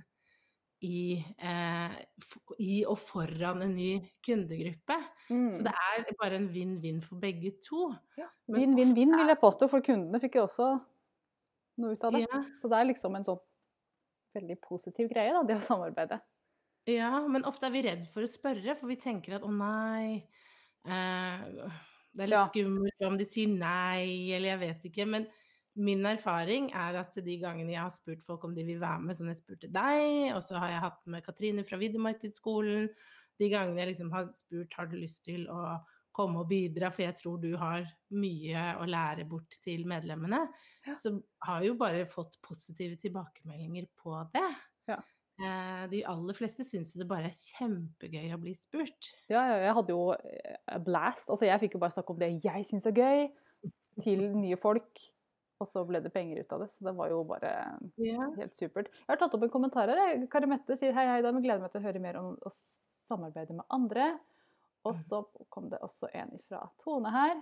i, 0.84 1.18
eh, 1.18 1.94
i 2.62 2.82
og 2.86 2.98
foran 3.02 3.62
en 3.64 3.74
ny 3.74 3.92
kundegruppe. 4.26 4.98
Så 5.28 5.62
det 5.64 5.72
er 5.72 6.06
bare 6.20 6.38
en 6.38 6.50
vinn-vinn 6.52 7.00
for 7.02 7.18
begge 7.22 7.56
to. 7.64 7.88
Vinn-vinn-vinn 8.50 9.14
ja. 9.14 9.22
vil 9.22 9.32
jeg 9.32 9.40
påstå, 9.42 9.70
for 9.70 9.86
kundene 9.86 10.20
fikk 10.22 10.38
jo 10.38 10.46
også 10.46 10.68
noe 11.82 11.94
ut 11.94 12.06
av 12.06 12.14
det. 12.14 12.26
Ja. 12.26 12.42
Så 12.60 12.70
det 12.70 12.78
er 12.78 12.90
liksom 12.90 13.16
en 13.18 13.26
sånn 13.26 13.40
veldig 14.38 14.58
positiv 14.64 15.10
greie, 15.12 15.34
da, 15.36 15.44
det 15.48 15.58
å 15.60 15.64
samarbeide. 15.68 16.20
Ja, 16.88 17.10
men 17.28 17.44
ofte 17.44 17.68
er 17.68 17.74
vi 17.74 17.82
redd 17.84 18.06
for 18.12 18.24
å 18.24 18.30
spørre, 18.30 18.74
for 18.78 18.88
vi 18.88 18.96
tenker 19.00 19.36
at 19.36 19.44
å 19.44 19.50
nei 19.52 20.22
eh, 20.88 21.42
Det 22.16 22.24
er 22.24 22.30
litt 22.32 22.38
Ja. 22.38 22.46
skummelt 22.48 23.04
om 23.06 23.18
de 23.20 23.26
sier 23.28 23.50
nei, 23.52 24.30
eller 24.34 24.54
jeg 24.54 24.60
vet 24.62 24.86
ikke. 24.88 25.06
Men 25.06 25.26
min 25.78 26.06
erfaring 26.08 26.70
er 26.74 26.96
at 27.02 27.12
de 27.22 27.36
gangene 27.38 27.74
jeg 27.74 27.82
har 27.84 27.92
spurt 27.94 28.24
folk 28.26 28.44
om 28.48 28.54
de 28.56 28.64
vil 28.66 28.80
være 28.82 29.04
med, 29.04 29.18
sånn 29.18 29.28
jeg 29.30 29.38
spurte 29.42 29.68
deg, 29.70 30.32
og 30.34 30.40
så 30.42 30.58
har 30.58 30.72
jeg 30.72 30.84
hatt 30.86 31.04
med 31.06 31.24
Katrine 31.26 31.64
fra 31.68 31.78
Videomarkedsskolen, 31.78 32.88
de 33.38 33.50
gangene 33.52 33.84
jeg 33.84 33.92
liksom 33.92 34.10
har 34.16 34.32
spurt 34.34 34.74
har 34.74 34.88
du 34.90 34.96
lyst 34.98 35.22
til 35.28 35.44
å 35.52 35.76
komme 36.18 36.42
og 36.42 36.48
bidra, 36.50 36.90
for 36.94 37.04
jeg 37.06 37.16
tror 37.20 37.38
du 37.42 37.52
har 37.60 37.86
mye 38.18 38.64
å 38.82 38.86
lære 38.88 39.26
bort 39.30 39.58
til 39.64 39.86
medlemmene, 39.88 40.44
Ja. 40.86 40.94
så 40.98 41.14
har 41.46 41.62
jo 41.64 41.76
bare 41.78 42.06
fått 42.06 42.40
positive 42.42 42.98
tilbakemeldinger 43.00 43.86
på 44.02 44.16
det. 44.34 44.48
Ja. 44.90 44.98
Eh, 45.38 45.86
De 45.92 46.02
aller 46.10 46.34
fleste 46.34 46.66
syns 46.66 46.96
det 46.98 47.06
bare 47.08 47.30
er 47.30 47.36
kjempegøy 47.36 48.32
å 48.34 48.40
bli 48.42 48.54
spurt. 48.58 49.12
Ja, 49.30 49.44
ja, 49.52 49.60
jeg 49.68 49.76
hadde 49.76 49.94
jo 49.94 50.08
eh, 50.16 50.56
a 50.66 50.80
blast. 50.82 51.28
Altså, 51.28 51.46
jeg 51.46 51.62
fikk 51.62 51.78
jo 51.78 51.84
bare 51.84 51.94
snakke 51.94 52.14
om 52.14 52.18
det 52.18 52.32
jeg 52.42 52.66
syns 52.66 52.88
er 52.90 52.96
gøy, 52.96 53.28
til 54.02 54.26
nye 54.34 54.58
folk. 54.58 54.98
Og 55.58 55.66
så 55.66 55.82
ble 55.86 55.98
det 56.02 56.12
penger 56.14 56.38
ut 56.42 56.52
av 56.54 56.60
det. 56.62 56.68
Så 56.74 56.84
det 56.86 56.94
var 56.94 57.10
jo 57.10 57.24
bare 57.26 57.52
yeah. 57.98 58.28
helt 58.38 58.54
supert. 58.54 58.92
Jeg 58.94 59.10
har 59.10 59.18
tatt 59.18 59.32
opp 59.34 59.46
en 59.46 59.50
kommentar 59.50 59.90
her. 59.90 60.20
Kari 60.30 60.46
Mette 60.50 60.76
sier 60.78 60.94
hei, 60.94 61.06
hei, 61.10 61.22
damer. 61.24 61.42
Gleder 61.42 61.64
meg 61.64 61.72
til 61.72 61.82
å 61.82 61.86
høre 61.88 62.02
mer 62.02 62.18
om 62.20 62.36
å 62.46 62.52
samarbeide 63.08 63.56
med 63.58 63.66
andre. 63.74 64.12
Og 64.88 64.98
så 65.04 65.22
kom 65.52 65.68
det 65.72 65.80
også 65.84 66.10
en 66.16 66.34
fra 66.48 66.64
Tone 66.84 67.12
her. 67.14 67.38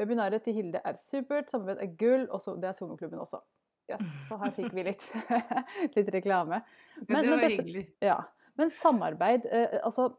Webinaret 0.00 0.42
til 0.44 0.56
Hilde 0.56 0.80
er 0.84 0.98
supert, 1.00 1.50
samarbeid 1.52 1.82
er 1.84 1.94
gull. 2.00 2.26
Og 2.30 2.62
det 2.62 2.70
er 2.70 2.76
Sonoklubben 2.78 3.20
også. 3.20 3.42
Yes, 3.90 4.02
så 4.28 4.38
her 4.38 4.52
fikk 4.54 4.74
vi 4.74 4.86
litt, 4.86 5.04
litt 5.96 6.10
reklame. 6.14 6.60
Men, 7.06 7.24
det 7.24 7.30
var 7.32 7.46
hyggelig. 7.46 7.86
Ja, 8.04 8.18
men 8.60 8.70
samarbeid 8.74 9.48
eh, 9.50 9.80
Altså, 9.82 10.10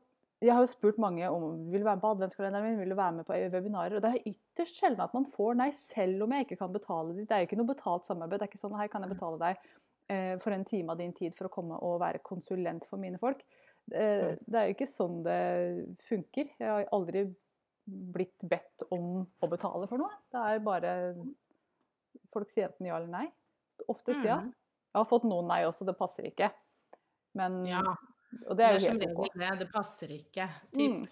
jeg 0.41 0.55
har 0.57 0.65
jo 0.65 0.71
spurt 0.71 0.97
mange 1.01 1.27
om 1.29 1.69
vil 1.71 1.83
du 1.83 1.85
være 1.85 2.00
med 2.00 2.03
på 2.03 2.11
adventskalenderen 2.15 2.65
min, 2.67 2.79
vil 2.81 2.91
du 2.91 2.97
være 2.97 3.15
med 3.19 3.27
på 3.27 3.38
webinarer, 3.53 3.95
og 3.97 4.03
det 4.03 4.11
er 4.11 4.31
ytterst 4.33 4.79
sjelden 4.81 5.03
at 5.05 5.13
man 5.15 5.27
får 5.35 5.59
nei, 5.59 5.69
selv 5.77 6.25
om 6.25 6.33
jeg 6.33 6.47
ikke 6.47 6.59
kan 6.63 6.73
betale 6.73 7.15
ditt. 7.15 7.29
Det 7.29 7.38
er 7.38 7.43
jo 7.43 7.50
ikke 7.50 7.59
noe 7.61 7.71
betalt 7.71 8.09
samarbeid. 8.09 8.41
Det 8.41 8.47
er 8.47 8.51
ikke 8.51 8.63
sånn 8.63 8.79
her 8.79 8.91
kan 8.91 9.05
jeg 9.05 9.13
betale 9.13 9.41
deg 9.43 9.67
eh, 10.11 10.35
for 10.41 10.55
en 10.55 10.67
time 10.67 10.95
av 10.95 11.03
din 11.03 11.13
tid 11.17 11.38
for 11.38 11.47
å 11.47 11.53
komme 11.53 11.77
og 11.85 12.00
være 12.03 12.23
konsulent 12.25 12.88
for 12.89 13.01
mine 13.01 13.21
folk. 13.21 13.45
Eh, 13.91 14.38
det 14.39 14.59
er 14.59 14.69
jo 14.69 14.75
ikke 14.75 14.89
sånn 14.89 15.21
det 15.25 15.39
funker. 16.07 16.51
Jeg 16.59 16.69
har 16.69 16.89
aldri 16.95 17.25
blitt 17.85 18.38
bedt 18.47 18.85
om 18.93 19.23
å 19.25 19.50
betale 19.51 19.89
for 19.89 20.01
noe. 20.01 20.13
Det 20.31 20.41
er 20.53 20.65
bare 20.65 20.95
Folk 22.31 22.51
sier 22.51 22.69
enten 22.69 22.88
ja 22.88 22.95
eller 23.00 23.11
nei. 23.11 23.25
Oftest 23.91 24.23
ja. 24.23 24.38
Mm. 24.43 24.51
Jeg 24.91 25.00
har 25.00 25.07
fått 25.07 25.25
noen 25.27 25.47
nei 25.51 25.61
også, 25.67 25.88
det 25.88 25.95
passer 26.00 26.27
ikke. 26.27 26.51
Men 27.39 27.61
Ja, 27.67 27.81
og 28.45 28.57
det 28.59 28.65
er 28.65 28.75
jo 28.75 28.91
helt 28.91 29.05
ok. 29.11 29.35
det. 29.39 29.51
Det 29.61 29.67
passer 29.71 30.11
ikke. 30.15 30.47
Typ. 30.75 30.97
Mm. 31.01 31.05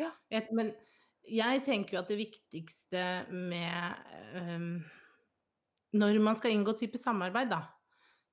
Ja. 0.00 0.10
Et, 0.32 0.48
men 0.56 0.72
jeg 1.26 1.62
tenker 1.66 1.96
jo 1.96 2.02
at 2.02 2.12
det 2.12 2.18
viktigste 2.20 3.04
med 3.32 3.96
um, 4.36 4.84
Når 5.96 6.20
man 6.22 6.36
skal 6.36 6.52
inngå 6.52 6.76
type 6.76 7.00
samarbeid, 7.00 7.48
da, 7.50 7.62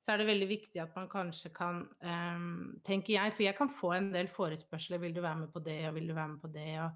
så 0.03 0.12
er 0.12 0.19
det 0.19 0.27
veldig 0.27 0.48
viktig 0.50 0.81
at 0.83 0.95
man 0.98 1.07
kanskje 1.12 1.53
kan 1.55 1.83
um, 2.03 2.48
Tenker 2.83 3.15
jeg, 3.15 3.33
for 3.36 3.45
jeg 3.45 3.55
kan 3.55 3.72
få 3.72 3.93
en 3.95 4.10
del 4.12 4.27
forespørsler. 4.27 5.00
Vil 5.00 5.15
du 5.15 5.22
være 5.24 5.45
med 5.45 5.51
på 5.53 5.62
det, 5.63 5.79
og 5.88 5.95
vil 5.95 6.10
du 6.10 6.15
være 6.17 6.33
med 6.33 6.41
på 6.41 6.50
det? 6.51 6.72
og 6.83 6.89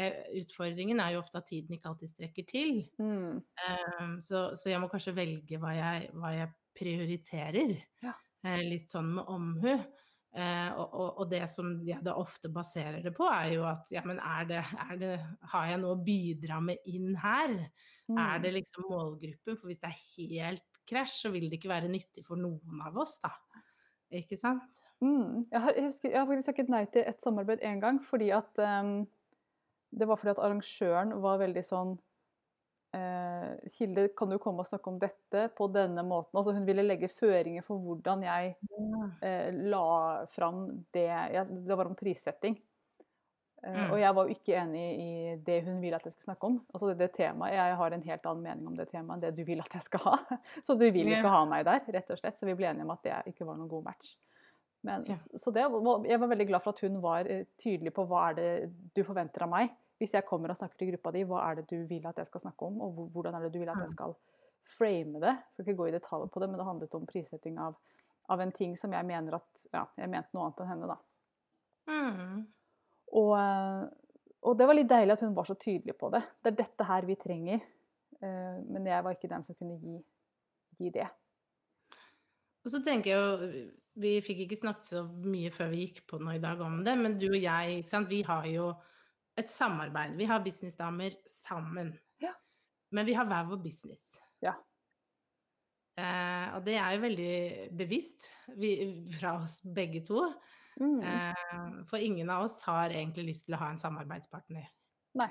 uh, 0.00 0.22
Utfordringen 0.40 1.02
er 1.04 1.12
jo 1.12 1.20
ofte 1.20 1.42
at 1.42 1.50
tiden 1.50 1.76
ikke 1.76 1.92
alltid 1.92 2.14
strekker 2.14 2.46
til. 2.48 2.78
Mm. 2.98 3.42
Um, 3.42 4.14
så, 4.24 4.48
så, 4.56 4.70
jeg 4.72 4.80
må 4.80 4.88
kanskje 4.88 5.16
velge 5.18 5.60
hva 5.60 5.74
jeg, 5.76 6.08
hva 6.16 6.32
jeg 6.32 6.54
prioriterer. 6.80 7.76
Ja. 8.04 8.16
Uh, 8.46 8.62
litt 8.64 8.88
sånn 8.92 9.12
med 9.18 9.28
omhu. 9.36 9.76
Uh, 10.36 10.70
og, 10.76 10.86
og, 10.86 11.10
og, 11.10 11.28
det 11.32 11.42
som 11.48 11.76
jeg 11.84 12.00
da 12.04 12.16
ofte 12.20 12.48
baserer 12.52 13.04
det 13.04 13.12
på, 13.16 13.28
er 13.32 13.54
jo 13.54 13.68
at 13.68 13.92
ja, 13.92 14.00
men 14.04 14.16
er 14.20 14.48
det, 14.48 14.64
er 14.84 14.96
det 15.00 15.12
Har 15.52 15.68
jeg 15.70 15.80
noe 15.80 15.96
å 15.96 16.00
bidra 16.04 16.62
med 16.64 16.88
inn 16.88 17.12
her? 17.20 17.54
Mm. 18.08 18.18
Er 18.20 18.42
det 18.44 18.56
liksom 18.56 18.88
målgruppen? 18.88 19.60
For 19.60 19.68
hvis 19.68 19.80
det 19.84 19.92
er 19.92 20.02
helt 20.16 20.75
krasj, 20.88 21.20
så 21.24 21.32
vil 21.34 21.48
det 21.50 21.60
ikke 21.60 21.72
være 21.72 21.90
nyttig 21.92 22.24
for 22.26 22.40
noen 22.40 22.82
av 22.86 22.96
oss, 23.02 23.16
da. 23.22 23.32
Ikke 24.14 24.38
sant? 24.38 24.82
Mm. 25.02 25.46
Jeg, 25.50 25.60
har, 25.60 25.72
jeg, 25.76 25.84
husker, 25.90 26.10
jeg, 26.10 26.18
har, 26.18 26.26
faktisk 26.30 26.50
takket 26.52 26.72
nei 26.72 26.82
til 26.92 27.04
et 27.04 27.24
samarbeid 27.24 27.62
én 27.66 27.82
gang, 27.82 27.98
fordi 28.06 28.30
at 28.32 28.60
um, 28.62 28.98
Det 29.96 30.08
var 30.08 30.18
fordi 30.18 30.32
at 30.32 30.42
arrangøren 30.42 31.12
var 31.22 31.40
veldig 31.42 31.64
sånn 31.66 31.92
uh, 32.96 33.50
Hilde, 33.76 34.08
kan 34.16 34.32
du 34.32 34.38
komme 34.42 34.64
og 34.64 34.70
snakke 34.70 34.92
om 34.92 35.00
dette 35.02 35.48
på 35.58 35.68
denne 35.74 36.04
måten? 36.06 36.38
Altså 36.38 36.54
Hun 36.56 36.66
ville 36.68 36.86
legge 36.86 37.12
føringer 37.12 37.66
for 37.66 37.82
hvordan 37.82 38.24
jeg 38.24 38.54
uh, 38.78 39.50
la 39.74 39.90
fram 40.32 40.64
det 40.96 41.08
ja, 41.10 41.44
Det 41.44 41.76
var 41.76 41.90
om 41.90 41.98
prissetting. 41.98 42.56
Eh, 43.66 43.74
mm. 43.74 43.88
Og 43.90 44.00
jeg 44.00 44.14
var 44.14 44.26
jo 44.28 44.36
ikke 44.36 44.58
enig 44.60 44.84
i 45.02 45.34
det 45.46 45.56
hun 45.66 45.80
ville 45.82 45.98
at 45.98 46.06
jeg 46.06 46.14
skulle 46.14 46.28
snakke 46.30 46.50
om. 46.50 46.58
Altså 46.72 46.90
det, 46.90 46.98
det 47.00 47.10
temaet, 47.16 47.54
Jeg 47.56 47.78
har 47.80 47.96
en 47.96 48.06
helt 48.06 48.28
annen 48.30 48.44
mening 48.44 48.68
om 48.70 48.76
det 48.78 48.88
temaet 48.92 49.16
enn 49.16 49.24
det 49.24 49.32
du 49.38 49.42
vil 49.48 49.64
at 49.64 49.74
jeg 49.74 49.88
skal 49.88 50.04
ha. 50.04 50.16
Så 50.66 50.78
du 50.78 50.86
vil 50.86 51.10
ikke 51.10 51.34
ha 51.34 51.42
meg 51.48 51.66
der, 51.66 51.82
rett 51.98 52.14
og 52.14 52.20
slett. 52.20 52.38
Så 52.38 52.46
vi 52.46 52.54
ble 52.58 52.70
enige 52.70 52.86
om 52.86 52.94
at 52.94 53.02
det 53.06 53.16
ikke 53.32 53.48
var 53.48 53.58
noen 53.58 53.72
god 53.72 53.88
match. 53.88 54.14
Men, 54.86 55.02
ja. 55.10 55.16
Så 55.40 55.50
det, 55.50 55.64
jeg 56.06 56.20
var 56.22 56.30
veldig 56.30 56.46
glad 56.46 56.62
for 56.62 56.76
at 56.76 56.84
hun 56.86 57.00
var 57.02 57.26
eh, 57.26 57.48
tydelig 57.58 57.90
på 57.96 58.06
hva 58.06 58.30
er 58.30 58.38
det 58.38 58.50
du 58.94 59.02
forventer 59.02 59.46
av 59.46 59.50
meg 59.50 59.74
hvis 59.96 60.12
jeg 60.12 60.26
kommer 60.28 60.52
og 60.52 60.58
snakker 60.58 60.76
til 60.76 60.90
gruppa 60.92 61.12
di, 61.14 61.24
hva 61.24 61.42
er 61.48 61.60
det 61.60 61.70
du 61.70 61.86
vil 61.88 62.04
at 62.08 62.18
jeg 62.20 62.28
skal 62.28 62.42
snakke 62.42 62.66
om, 62.68 62.80
og 62.84 63.06
hvordan 63.14 63.36
er 63.36 63.46
det 63.46 63.54
du 63.54 63.62
vil 63.62 63.70
at 63.72 63.80
jeg 63.80 63.94
skal 63.94 64.12
frame 64.76 65.22
det? 65.22 65.32
Jeg 65.32 65.64
skal 65.64 65.72
ikke 65.72 65.78
gå 65.78 65.86
i 65.88 65.94
detalj 65.94 66.26
på 66.32 66.42
det, 66.42 66.48
men 66.50 66.60
det 66.60 66.66
handlet 66.68 66.96
om 66.98 67.06
prissetting 67.08 67.56
av, 67.62 67.78
av 68.28 68.42
en 68.44 68.52
ting 68.52 68.76
som 68.76 68.92
jeg 68.92 69.08
mener 69.08 69.38
at 69.38 69.64
Ja, 69.72 69.86
jeg 69.96 70.12
mente 70.12 70.36
noe 70.36 70.50
annet 70.50 70.60
enn 70.62 70.70
henne, 70.74 70.90
da. 70.92 70.98
Mm. 71.88 72.44
Og, 73.14 73.34
og, 74.42 74.52
det 74.58 74.66
var 74.66 74.76
litt 74.78 74.90
deilig 74.90 75.14
at 75.14 75.22
hun 75.26 75.36
var 75.36 75.46
så 75.48 75.56
tydelig 75.60 75.94
på 75.98 76.10
det. 76.14 76.22
Det 76.42 76.52
er 76.52 76.58
dette 76.64 76.88
her 76.88 77.06
vi 77.06 77.18
trenger. 77.20 77.62
Eh, 78.22 78.58
men 78.66 78.88
jeg 78.88 79.04
var 79.04 79.16
ikke 79.16 79.30
den 79.30 79.46
som 79.46 79.58
kunne 79.58 79.78
gi, 79.80 80.00
gi 80.80 80.92
det. 80.94 81.06
Og 82.66 82.72
så 82.72 82.80
tenker 82.82 83.12
jeg 83.12 83.18
jo 83.20 83.58
Vi 84.02 84.16
fikk 84.24 84.42
ikke 84.44 84.58
snakket 84.58 84.88
så 84.88 85.02
mye 85.06 85.52
før 85.54 85.70
vi 85.72 85.84
gikk 85.86 86.02
på 86.10 86.18
noe 86.20 86.34
i 86.36 86.42
dag 86.42 86.60
om 86.60 86.82
det, 86.84 86.96
men 87.00 87.14
du 87.16 87.30
og 87.30 87.38
jeg, 87.38 87.78
ikke 87.78 87.92
sant, 87.94 88.10
vi 88.10 88.18
har 88.26 88.44
jo 88.50 88.66
et 89.40 89.48
samarbeid. 89.48 90.16
Vi 90.18 90.26
har 90.28 90.42
businessdamer 90.44 91.16
sammen. 91.46 91.94
Ja. 92.20 92.34
Men 92.92 93.08
vi 93.08 93.14
har 93.16 93.28
hver 93.28 93.48
vår 93.48 93.62
business. 93.64 94.04
Ja. 94.44 94.52
Eh, 95.96 96.46
og 96.56 96.64
det 96.66 96.76
er 96.76 96.92
jo 96.92 97.04
veldig 97.06 97.36
bevisst 97.76 98.28
vi, 98.60 98.70
fra 99.16 99.38
oss 99.40 99.62
begge 99.64 100.02
to. 100.04 100.26
Mm. 100.80 101.00
Eh, 101.02 101.84
for 101.90 102.02
ingen 102.02 102.30
av 102.30 102.44
oss 102.44 102.62
har 102.66 102.90
egentlig 102.90 103.30
lyst 103.30 103.46
til 103.46 103.56
å 103.56 103.60
ha 103.62 103.70
en 103.72 103.80
samarbeidspartner. 103.80 104.66
Nei. 105.16 105.30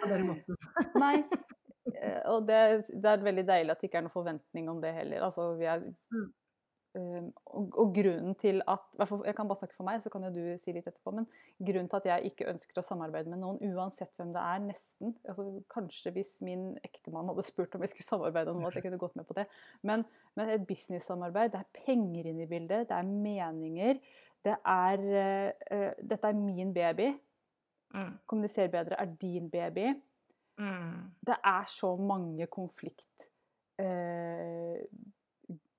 På 0.00 0.10
den 0.10 0.26
måten. 0.32 0.60
Nei. 0.98 1.16
Eh, 1.90 2.20
og 2.28 2.44
det, 2.46 2.84
det, 2.92 3.08
er 3.08 3.22
veldig 3.24 3.42
deilig 3.48 3.72
at 3.72 3.80
det 3.80 3.88
ikke 3.88 3.98
er 3.98 4.04
noen 4.04 4.12
forventning 4.12 4.66
om 4.70 4.82
det 4.82 4.90
heller. 4.94 5.22
Altså, 5.24 5.46
vi 5.58 5.64
er 5.66 5.80
mm. 5.80 6.26
Ehm, 6.98 7.28
og, 7.46 7.68
og, 7.78 7.92
grunnen 7.94 8.34
til 8.34 8.62
at 8.66 8.80
Jeg 8.98 9.34
kan 9.36 9.48
bare 9.48 9.58
snakke 9.60 9.76
for 9.76 9.86
meg, 9.86 10.00
så 10.02 10.10
kan 10.10 10.24
jo 10.26 10.30
du 10.34 10.58
si 10.58 10.72
litt 10.74 10.88
etterpå. 10.88 11.12
Men 11.14 11.28
grunnen 11.62 11.88
til 11.90 12.00
at 12.00 12.08
jeg 12.08 12.32
ikke 12.32 12.48
ønsker 12.50 12.80
å 12.80 12.86
samarbeide 12.86 13.30
med 13.30 13.42
noen, 13.42 13.60
uansett 13.76 14.10
hvem 14.18 14.32
det 14.34 14.42
er, 14.42 14.64
nesten 14.64 15.14
altså, 15.28 15.46
Kanskje 15.70 16.12
hvis 16.16 16.32
min 16.44 16.72
ektemann 16.86 17.30
hadde 17.30 17.46
spurt 17.46 17.76
om 17.78 17.84
vi 17.84 17.90
skulle 17.92 18.08
samarbeide 18.08 18.50
om 18.50 18.58
noe, 18.58 18.72
at 18.72 18.80
jeg 18.80 18.88
kunne 18.88 18.98
gått 19.02 19.14
med 19.18 19.28
på 19.28 19.38
det. 19.38 19.46
Men, 19.86 20.02
men 20.38 20.50
et 20.50 20.66
business-samarbeid, 20.66 21.54
det 21.54 21.62
er 21.62 21.84
penger 21.84 22.32
inne 22.32 22.46
i 22.46 22.50
bildet, 22.50 22.88
det 22.90 22.98
er 22.98 23.14
meninger. 23.28 24.02
Det 24.40 24.56
er 24.72 25.06
uh, 25.06 25.90
Dette 26.00 26.26
er 26.26 26.38
min 26.38 26.74
baby. 26.74 27.10
Mm. 27.94 28.12
Kommuniser 28.30 28.70
bedre 28.72 28.98
er 28.98 29.14
din 29.20 29.50
baby. 29.52 29.92
Mm. 30.58 31.14
Det 31.26 31.38
er 31.38 31.70
så 31.70 31.94
mange 31.96 32.50
konflikt... 32.50 33.06
Uh, 33.80 34.76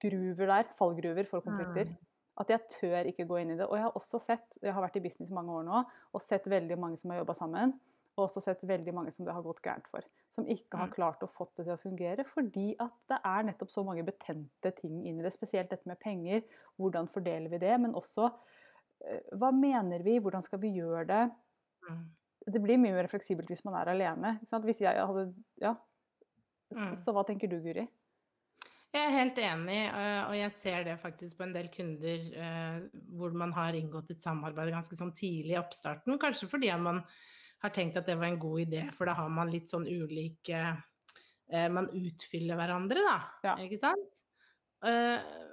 gruver 0.02 0.50
der, 0.50 0.72
fallgruver 0.80 1.28
for 1.30 1.46
konflikter. 1.46 1.92
Mm. 1.92 2.00
At 2.42 2.52
jeg 2.54 2.68
tør 2.74 3.10
ikke 3.12 3.28
gå 3.30 3.42
inn 3.42 3.54
i 3.54 3.58
det. 3.60 3.68
Og 3.68 3.78
jeg 3.78 3.86
har 3.86 3.98
også 3.98 4.20
sett, 4.24 4.46
jeg 4.64 4.74
har 4.74 4.84
vært 4.84 4.98
i 4.98 5.04
business 5.04 5.32
i 5.32 5.36
mange 5.36 5.54
år 5.54 5.66
nå, 5.68 5.84
og 6.14 6.24
sett 6.24 6.48
veldig 6.50 6.78
mange 6.80 7.02
som 7.02 7.14
har 7.14 7.22
jobba 7.22 7.36
sammen. 7.38 7.76
Og 8.18 8.26
også 8.26 8.44
sett 8.44 8.64
veldig 8.68 8.94
mange 8.96 9.14
som 9.16 9.28
det 9.28 9.36
har 9.36 9.44
gått 9.46 9.62
gærent 9.64 9.88
for. 9.92 10.06
Som 10.36 10.48
ikke 10.52 10.80
har 10.80 10.90
mm. 10.90 10.96
klart 10.96 11.24
å 11.24 11.30
få 11.32 11.48
det 11.58 11.66
til 11.66 11.74
å 11.76 11.82
fungere. 11.82 12.26
Fordi 12.32 12.72
at 12.84 12.96
det 13.12 13.20
er 13.28 13.46
nettopp 13.48 13.72
så 13.74 13.84
mange 13.88 14.06
betente 14.08 14.74
ting 14.80 15.04
inni 15.06 15.24
det. 15.26 15.34
Spesielt 15.36 15.72
dette 15.72 15.88
med 15.90 16.00
penger. 16.02 16.44
Hvordan 16.82 17.12
fordeler 17.12 17.52
vi 17.52 17.62
det? 17.62 17.76
Men 17.84 17.96
også 18.00 18.30
eh, 19.06 19.22
hva 19.40 19.52
mener 19.56 20.04
vi? 20.08 20.18
Hvordan 20.24 20.44
skal 20.48 20.62
vi 20.64 20.74
gjøre 20.80 21.06
det? 21.12 21.24
Mm. 21.88 22.04
Det 22.52 22.62
blir 22.64 22.82
mye 22.82 22.98
mer 22.98 23.10
fleksibelt 23.12 23.52
hvis 23.52 23.64
man 23.68 23.78
er 23.80 23.94
alene. 23.94 24.38
Hvis 24.66 24.84
jeg 24.84 24.98
hadde 24.98 25.32
Ja. 25.62 25.78
Så 26.72 27.12
hva 27.12 27.26
tenker 27.28 27.52
du, 27.52 27.58
Guri? 27.60 27.84
Jeg 28.92 29.08
er 29.08 29.14
helt 29.16 29.38
enig, 29.40 29.78
eh, 29.88 30.22
og 30.28 30.34
jeg 30.36 30.52
ser 30.60 30.82
det 30.84 30.98
faktisk 31.00 31.38
på 31.40 31.46
en 31.46 31.54
del 31.56 31.70
kunder 31.72 32.24
eh, 32.44 32.80
hvor 33.16 33.32
man 33.40 33.54
har 33.56 33.78
inngått 33.78 34.12
et 34.12 34.24
samarbeid 34.24 34.74
ganske 34.74 34.98
sånn 35.00 35.14
tidlig 35.16 35.56
i 35.56 35.62
oppstarten. 35.62 36.18
Kanskje 36.20 36.50
fordi 36.52 36.74
man 36.76 37.00
har 37.64 37.72
tenkt 37.72 38.02
at 38.02 38.10
det 38.10 38.18
var 38.20 38.28
en 38.28 38.42
god 38.42 38.66
idé, 38.66 38.84
for 38.98 39.08
da 39.08 39.16
har 39.16 39.32
man 39.32 39.52
litt 39.54 39.72
sånn 39.72 39.88
ulike 39.88 40.60
eh, 40.66 41.70
Man 41.72 41.88
utfyller 41.96 42.60
hverandre, 42.60 43.06
da. 43.06 43.18
Ja. 43.48 43.56
Ikke 43.64 43.80
sant? 43.80 44.20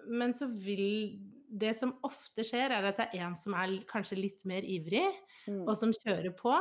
Men 0.09 0.33
så 0.33 0.47
vil 0.49 1.19
Det 1.61 1.75
som 1.77 1.91
ofte 2.07 2.41
skjer, 2.49 2.73
er 2.73 2.87
at 2.89 2.97
det 2.97 3.11
er 3.13 3.27
en 3.27 3.35
som 3.37 3.53
er 3.61 3.75
kanskje 3.89 4.17
litt 4.17 4.47
mer 4.49 4.65
ivrig, 4.65 5.05
mm. 5.47 5.67
og 5.67 5.75
som 5.77 5.93
kjører 5.93 6.33
på. 6.37 6.55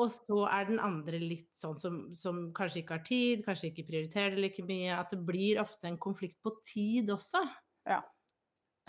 Og 0.00 0.08
så 0.12 0.44
er 0.48 0.68
den 0.70 0.80
andre 0.82 1.20
litt 1.22 1.50
sånn 1.58 1.78
som, 1.80 1.98
som, 2.18 2.46
kanskje 2.56 2.82
ikke 2.82 2.96
har 2.96 3.04
tid, 3.06 3.42
kanskje 3.46 3.70
ikke 3.70 3.88
prioriterer 3.90 4.36
det 4.36 4.44
like 4.44 4.64
mye. 4.66 4.94
At 4.96 5.12
det 5.14 5.20
blir 5.26 5.60
ofte 5.62 5.90
en 5.90 6.00
konflikt 6.00 6.40
på 6.44 6.54
tid 6.64 7.12
også. 7.14 7.42
Ja. 7.88 8.00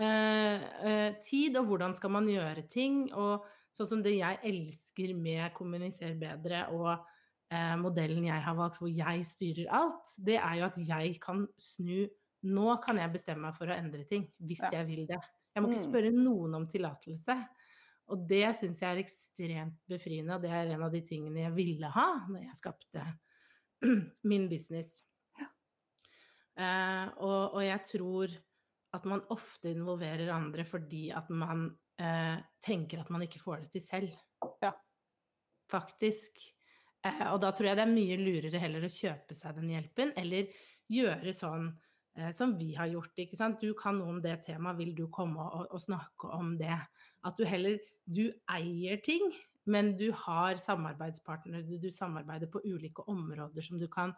Eh, 0.02 0.64
eh, 0.88 1.10
tid 1.22 1.58
og 1.60 1.68
hvordan 1.70 1.96
skal 1.98 2.14
man 2.16 2.30
gjøre 2.32 2.66
ting. 2.70 3.04
Og 3.14 3.46
sånn 3.76 3.90
som 3.90 4.06
det 4.06 4.16
jeg 4.18 4.40
elsker 4.48 5.14
med 5.18 5.52
Kommuniser 5.58 6.16
bedre 6.20 6.66
og 6.76 6.94
eh, 6.96 7.76
modellen 7.80 8.26
jeg 8.28 8.46
har 8.48 8.58
valgt 8.58 8.82
hvor 8.82 8.92
jeg 8.92 9.28
styrer 9.28 9.70
alt, 9.82 10.16
det 10.18 10.40
er 10.40 10.58
jo 10.60 10.68
at 10.72 10.82
jeg 10.88 11.22
kan 11.24 11.46
snu 11.60 12.08
Nå 12.42 12.72
kan 12.82 12.98
jeg 12.98 13.14
bestemme 13.14 13.46
meg 13.46 13.54
for 13.54 13.70
å 13.70 13.76
endre 13.78 14.02
ting 14.10 14.24
hvis 14.42 14.64
ja. 14.64 14.80
jeg 14.80 14.88
vil 14.88 15.04
det. 15.06 15.20
Jeg 15.54 15.62
må 15.62 15.68
ikke 15.70 15.84
mm. 15.84 15.92
spørre 15.92 16.10
noen 16.16 16.56
om 16.58 16.64
tillatelse. 16.66 17.36
Og 18.12 18.24
det 18.28 18.46
syns 18.60 18.82
jeg 18.84 18.92
er 18.92 19.02
ekstremt 19.02 19.78
befriende, 19.90 20.36
og 20.36 20.44
det 20.44 20.52
er 20.52 20.74
en 20.74 20.86
av 20.86 20.94
de 20.94 21.02
tingene 21.06 21.46
jeg 21.46 21.56
ville 21.56 21.92
ha 21.96 22.08
når 22.28 22.48
jeg 22.50 22.60
skapte 22.60 23.06
min 24.30 24.48
business. 24.52 24.94
Ja. 25.40 25.48
Uh, 26.60 27.06
og, 27.24 27.42
og, 27.56 27.62
jeg 27.66 27.84
tror 27.88 28.34
at 28.92 29.06
man 29.08 29.24
ofte 29.32 29.72
involverer 29.72 30.34
andre 30.36 30.66
fordi 30.68 31.06
at 31.16 31.30
man 31.32 31.70
uh, 32.02 32.42
tenker 32.64 33.02
at 33.02 33.12
man 33.14 33.24
ikke 33.28 33.42
får 33.44 33.64
det 33.64 33.78
til 33.78 33.86
selv. 33.86 34.18
Ja. 34.64 34.74
Faktisk. 35.72 36.44
Uh, 37.06 37.32
og 37.32 37.40
da 37.46 37.54
tror 37.56 37.72
jeg 37.72 37.80
det 37.80 37.88
er 37.88 37.96
mye 37.96 38.20
lurere 38.20 38.62
heller 38.62 38.84
å 38.86 38.92
kjøpe 38.92 39.38
seg 39.38 39.56
den 39.62 39.72
hjelpen, 39.72 40.12
eller 40.20 40.52
gjøre 40.92 41.32
sånn 41.36 41.72
som 42.36 42.58
vi 42.60 42.74
har 42.76 42.90
gjort. 42.92 43.14
ikke 43.24 43.38
sant? 43.40 43.62
Du 43.62 43.72
kan 43.78 43.96
noe 43.96 44.12
om 44.12 44.18
det 44.24 44.42
temaet, 44.44 44.78
vil 44.82 44.92
du 44.98 45.06
komme 45.14 45.46
og, 45.46 45.70
og 45.72 45.80
snakke 45.80 46.32
om 46.36 46.58
det? 46.60 46.76
At 47.24 47.38
du 47.38 47.46
heller 47.48 47.80
Du 48.12 48.26
eier 48.50 48.98
ting, 49.06 49.30
men 49.70 49.94
du 49.96 50.10
har 50.26 50.58
samarbeidspartnere, 50.60 51.62
du, 51.64 51.78
du 51.80 51.92
samarbeider 51.94 52.50
på 52.52 52.64
ulike 52.66 53.06
områder 53.08 53.64
som 53.64 53.80
du 53.80 53.86
kan 53.94 54.12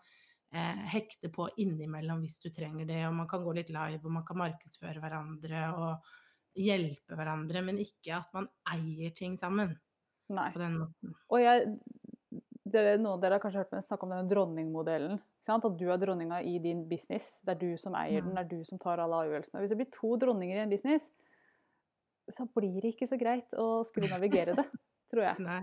eh, 0.55 0.83
hekte 0.93 1.29
på 1.33 1.49
innimellom 1.59 2.23
hvis 2.23 2.39
du 2.41 2.49
trenger 2.53 2.87
det, 2.89 3.01
og 3.07 3.17
man 3.17 3.29
kan 3.29 3.43
gå 3.43 3.55
litt 3.57 3.71
live, 3.73 4.01
og 4.03 4.15
man 4.19 4.25
kan 4.27 4.39
markedsføre 4.39 5.03
hverandre 5.03 5.65
og 5.75 6.13
hjelpe 6.59 7.17
hverandre, 7.17 7.63
men 7.65 7.81
ikke 7.81 8.21
at 8.21 8.33
man 8.35 8.47
eier 8.71 9.13
ting 9.17 9.37
sammen. 9.39 9.75
Nei. 10.33 10.47
På 10.55 10.61
den 10.61 10.77
måten. 10.79 11.15
Og 11.33 11.43
jeg, 11.43 11.73
dere, 12.73 12.95
noen 12.99 13.17
av 13.17 13.21
dere 13.23 13.37
har 13.37 13.43
kanskje 13.43 13.61
hørt 13.63 13.73
meg 13.75 13.85
snakke 13.85 14.07
om 14.07 14.13
denne 14.13 14.29
dronningmodellen. 14.31 15.19
At 15.53 15.67
du 15.79 15.85
er 15.91 15.99
dronninga 16.01 16.39
i 16.47 16.57
din 16.63 16.83
business. 16.89 17.35
Det 17.43 17.55
er 17.55 17.61
du 17.61 17.77
som 17.81 17.95
eier 17.99 18.23
den, 18.25 18.33
det 18.35 18.43
er 18.43 18.49
du 18.51 18.65
som 18.67 18.81
tar 18.81 19.01
alle 19.03 19.21
avgjørelsene. 19.25 19.61
Hvis 19.63 19.73
det 19.73 19.79
blir 19.79 19.93
to 19.93 20.15
dronninger 20.21 20.57
i 20.57 20.63
en 20.63 20.73
business, 20.73 21.05
så 22.31 22.47
blir 22.55 22.79
det 22.81 22.93
ikke 22.93 23.07
så 23.09 23.19
greit 23.19 23.55
å 23.59 23.83
skulle 23.87 24.11
navigere 24.11 24.55
det, 24.57 24.65
tror 25.11 25.25
jeg. 25.27 25.45
Nei. 25.45 25.61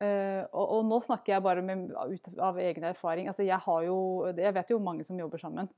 Uh, 0.00 0.46
og, 0.56 0.64
og, 0.64 0.82
nå 0.88 0.96
snakker 1.04 1.34
jeg 1.34 1.44
bare 1.44 1.62
med, 1.64 1.90
ut 1.92 2.28
av 2.40 2.58
egen 2.62 2.86
erfaring. 2.88 3.28
Altså, 3.28 3.44
jeg, 3.44 3.60
jo, 3.84 3.98
jeg, 4.32 4.54
vet 4.56 4.72
jo 4.72 4.80
mange 4.80 5.04
som 5.04 5.18
jobber 5.20 5.42
sammen, 5.42 5.68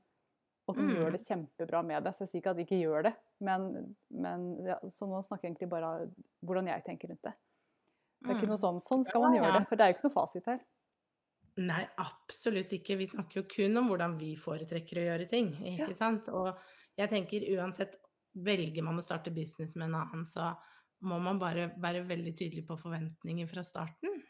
og 0.63 0.77
som 0.77 0.87
mm. 0.87 0.93
gjør 0.95 1.15
det 1.15 1.23
kjempebra 1.25 1.81
med 1.83 2.05
det. 2.05 2.13
Så 2.15 2.23
jeg 2.23 2.31
sier 2.31 2.43
ikke 2.43 2.53
at 2.53 2.61
de 2.61 2.67
ikke 2.67 2.79
gjør 2.79 3.09
det, 3.09 3.15
men, 3.43 3.67
men 4.15 4.45
ja, 4.69 4.77
så 4.95 5.09
nå 5.09 5.19
snakker 5.25 5.49
jeg 5.49 5.55
egentlig 5.55 5.73
bare 5.73 5.91
hvordan 6.45 6.71
jeg 6.71 6.85
tenker 6.87 7.11
rundt 7.11 7.27
det. 7.27 7.35
Det 8.23 8.31
er 8.31 8.39
ikke 8.39 8.49
noe 8.49 8.59
mm. 8.59 8.63
sånn 8.63 8.79
sånn 8.83 9.03
skal 9.07 9.25
man 9.25 9.35
gjøre 9.35 9.51
det, 9.57 9.65
for 9.67 9.79
det 9.79 9.85
er 9.85 9.91
jo 9.91 9.97
ikke 9.97 10.07
noe 10.07 10.15
fasit 10.15 10.45
her. 10.47 10.61
Nei, 11.61 11.81
absolutt 12.01 12.71
ikke. 12.73 12.97
Vi 12.97 13.07
snakker 13.11 13.41
jo 13.41 13.45
kun 13.51 13.77
om 13.77 13.89
hvordan 13.91 14.15
vi 14.17 14.31
foretrekker 14.39 15.01
å 15.01 15.07
gjøre 15.09 15.27
ting, 15.29 15.51
ikke 15.75 15.91
ja. 15.91 15.97
sant. 15.97 16.29
Og 16.33 16.49
jeg 16.97 17.11
tenker 17.11 17.45
uansett, 17.57 17.99
velger 18.33 18.85
man 18.85 18.97
å 18.97 19.05
starte 19.05 19.33
business 19.33 19.75
med 19.77 19.91
en 19.91 19.99
annen, 19.99 20.23
så 20.25 20.53
må 21.05 21.19
man 21.21 21.37
bare 21.41 21.67
være 21.83 22.05
veldig 22.09 22.33
tydelig 22.39 22.63
på 22.65 22.79
forventninger 22.79 23.49
fra 23.51 23.61
starten. 23.67 24.21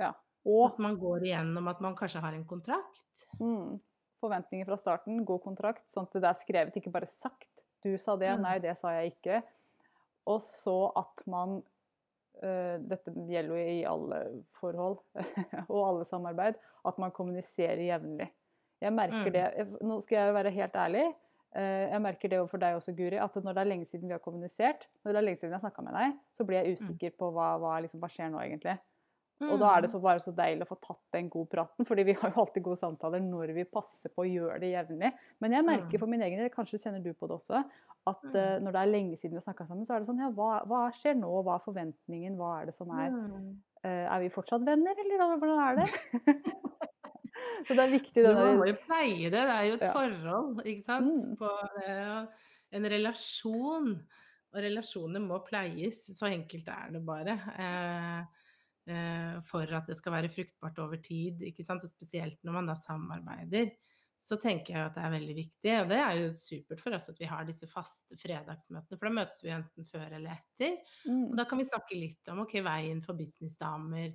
Ja. 0.00 0.10
Og 0.48 0.72
at 0.72 0.80
man 0.82 0.96
går 1.00 1.28
igjennom 1.28 1.68
at 1.70 1.82
man 1.84 1.94
kanskje 1.98 2.22
har 2.24 2.34
en 2.34 2.46
kontrakt. 2.48 3.26
Mm. 3.38 3.78
Forventninger 4.24 4.66
fra 4.68 4.78
starten, 4.80 5.22
god 5.28 5.44
kontrakt, 5.44 5.84
sånn 5.92 6.08
at 6.08 6.16
det 6.16 6.30
er 6.30 6.40
skrevet, 6.40 6.80
ikke 6.80 6.92
bare 6.94 7.08
sagt. 7.10 7.52
Du 7.84 7.92
sa 8.00 8.16
det, 8.20 8.32
mm. 8.32 8.42
nei, 8.44 8.56
det 8.64 8.74
sa 8.80 8.96
jeg 8.96 9.14
ikke. 9.14 9.42
Og 10.32 10.40
så 10.42 10.78
at 10.96 11.22
man 11.30 11.60
Dette 12.42 13.12
gjelder 13.30 13.50
jo 13.54 13.74
i 13.74 13.84
alle 13.88 14.16
forhold 14.58 14.98
og 15.72 15.78
alle 15.80 16.06
samarbeid. 16.08 16.58
At 16.84 16.98
man 17.00 17.14
kommuniserer 17.14 17.80
jevnlig. 17.86 18.26
Jeg 18.82 18.92
merker 18.92 19.30
mm. 19.30 19.34
det 19.34 19.84
Nå 19.86 20.00
skal 20.04 20.18
jeg 20.18 20.34
være 20.36 20.52
helt 20.58 20.74
ærlig. 20.76 21.04
Eh, 21.54 21.86
jeg 21.92 22.02
merker 22.02 22.30
det 22.30 22.40
overfor 22.40 22.58
deg 22.62 22.74
også, 22.74 22.92
Guri, 22.98 23.18
at 23.22 23.36
når 23.38 23.54
det 23.54 23.62
er 23.62 23.70
lenge 23.70 23.86
siden 23.86 24.10
vi 24.10 24.16
har 24.16 24.22
kommunisert, 24.22 24.88
når 25.04 25.14
det 25.14 25.20
er 25.20 25.26
lenge 25.28 25.38
siden 25.38 25.52
jeg 25.52 25.60
har 25.60 25.68
snakka 25.68 25.84
med 25.86 25.94
deg, 25.94 26.16
så 26.34 26.46
blir 26.48 26.58
jeg 26.58 26.74
mm. 26.74 26.80
usikker 26.80 27.14
på 27.20 27.30
hva, 27.36 27.52
hva, 27.62 27.76
liksom, 27.84 28.02
hva 28.02 28.10
skjer 28.10 28.32
nå, 28.32 28.40
egentlig. 28.42 28.74
Og 29.52 29.60
da 29.60 29.70
er 29.70 29.84
det 29.84 29.90
mm. 29.90 29.94
så 29.94 30.00
bare 30.04 30.22
så 30.22 30.34
deilig 30.36 30.66
å 30.66 30.70
få 30.70 30.78
tatt 30.82 31.02
den 31.16 31.30
gode 31.32 31.50
praten, 31.52 31.88
fordi 31.88 32.06
vi 32.08 32.16
har 32.20 32.32
jo 32.32 32.44
alltid 32.44 32.64
gode 32.66 32.80
samtaler 32.80 33.24
når 33.24 33.54
vi 33.56 33.66
passer 33.68 34.12
på 34.14 34.24
å 34.24 34.28
gjøre 34.30 34.60
det 34.62 34.72
jevnlig. 34.72 35.10
Men 35.44 35.58
jeg 35.58 35.68
merker 35.68 35.96
mm. 35.96 36.02
for 36.04 36.12
min 36.14 36.24
egen 36.26 36.42
del, 36.42 36.52
kanskje 36.54 36.80
kjenner 36.82 37.04
du 37.04 37.12
på 37.12 37.30
det 37.30 37.38
også, 37.38 37.64
at 38.04 38.24
uh, 38.30 38.56
når 38.60 38.68
det 38.68 38.80
er 38.80 38.92
lenge 38.92 39.16
siden 39.16 39.36
vi 39.36 39.40
har 39.40 39.46
snakka 39.46 39.68
sammen, 39.68 39.86
så 39.88 39.96
er 39.96 40.02
det 40.02 40.10
sånn 40.10 40.20
ja, 40.20 40.30
hva, 40.36 40.58
hva, 40.68 40.86
skjer 40.96 41.16
nå, 41.16 41.30
hva 41.46 41.56
er 41.56 41.64
forventningen, 41.64 42.34
hva 42.40 42.58
er 42.60 42.68
det 42.68 42.76
som 42.76 42.90
er 42.92 43.14
uh, 43.14 43.86
Er 43.86 44.18
vi 44.24 44.32
fortsatt 44.34 44.66
venner, 44.66 44.98
eller 45.04 45.38
hvordan 45.40 45.62
er 45.64 45.80
det? 45.82 46.44
Så 47.66 47.74
det 47.74 47.84
er 47.84 47.94
viktig 47.94 48.24
det 48.24 48.34
Man 48.36 48.58
må 48.60 48.68
jo 48.68 48.76
pleie 48.84 49.30
det. 49.30 49.40
Det 49.40 49.54
er 49.56 49.64
jo 49.68 49.78
et 49.78 49.86
ja. 49.86 49.94
forhold, 49.94 50.60
ikke 50.64 50.86
sant. 50.86 51.14
Mm. 51.14 51.36
På, 51.40 51.50
uh, 51.80 52.52
en 52.74 52.88
relasjon. 52.94 53.90
Og 54.54 54.62
relasjoner 54.62 55.22
må 55.22 55.40
pleies. 55.46 56.04
Så 56.14 56.30
enkelt 56.30 56.68
er 56.70 56.94
det 56.94 57.02
bare. 57.06 57.38
Uh, 57.58 58.33
for 59.48 59.70
at 59.78 59.88
det 59.88 59.96
skal 59.96 60.12
være 60.12 60.28
fruktbart 60.28 60.78
over 60.82 61.00
tid, 61.00 61.40
ikke 61.48 61.64
sant. 61.64 61.84
Og 61.86 61.92
spesielt 61.92 62.36
når 62.44 62.58
man 62.58 62.68
da 62.68 62.76
samarbeider. 62.78 63.72
Så 64.24 64.38
tenker 64.40 64.72
jeg 64.72 64.88
at 64.88 64.94
det 64.96 65.02
er 65.04 65.12
veldig 65.12 65.34
viktig, 65.36 65.72
og 65.82 65.90
det 65.90 65.96
er 66.00 66.14
jo 66.16 66.28
supert 66.40 66.80
for 66.80 66.96
oss 66.96 67.10
at 67.12 67.18
vi 67.20 67.26
har 67.28 67.44
disse 67.44 67.66
faste 67.68 68.16
fredagsmøtene, 68.16 68.96
for 68.96 69.04
da 69.04 69.12
møtes 69.18 69.42
vi 69.44 69.52
enten 69.52 69.84
før 69.90 70.06
eller 70.16 70.32
etter. 70.32 70.78
Mm. 71.04 71.26
Og 71.26 71.34
da 71.36 71.44
kan 71.50 71.60
vi 71.60 71.66
snakke 71.68 71.98
litt 71.98 72.32
om 72.32 72.40
ok, 72.46 72.54
veien 72.64 73.02
for 73.04 73.18
businessdamer, 73.18 74.14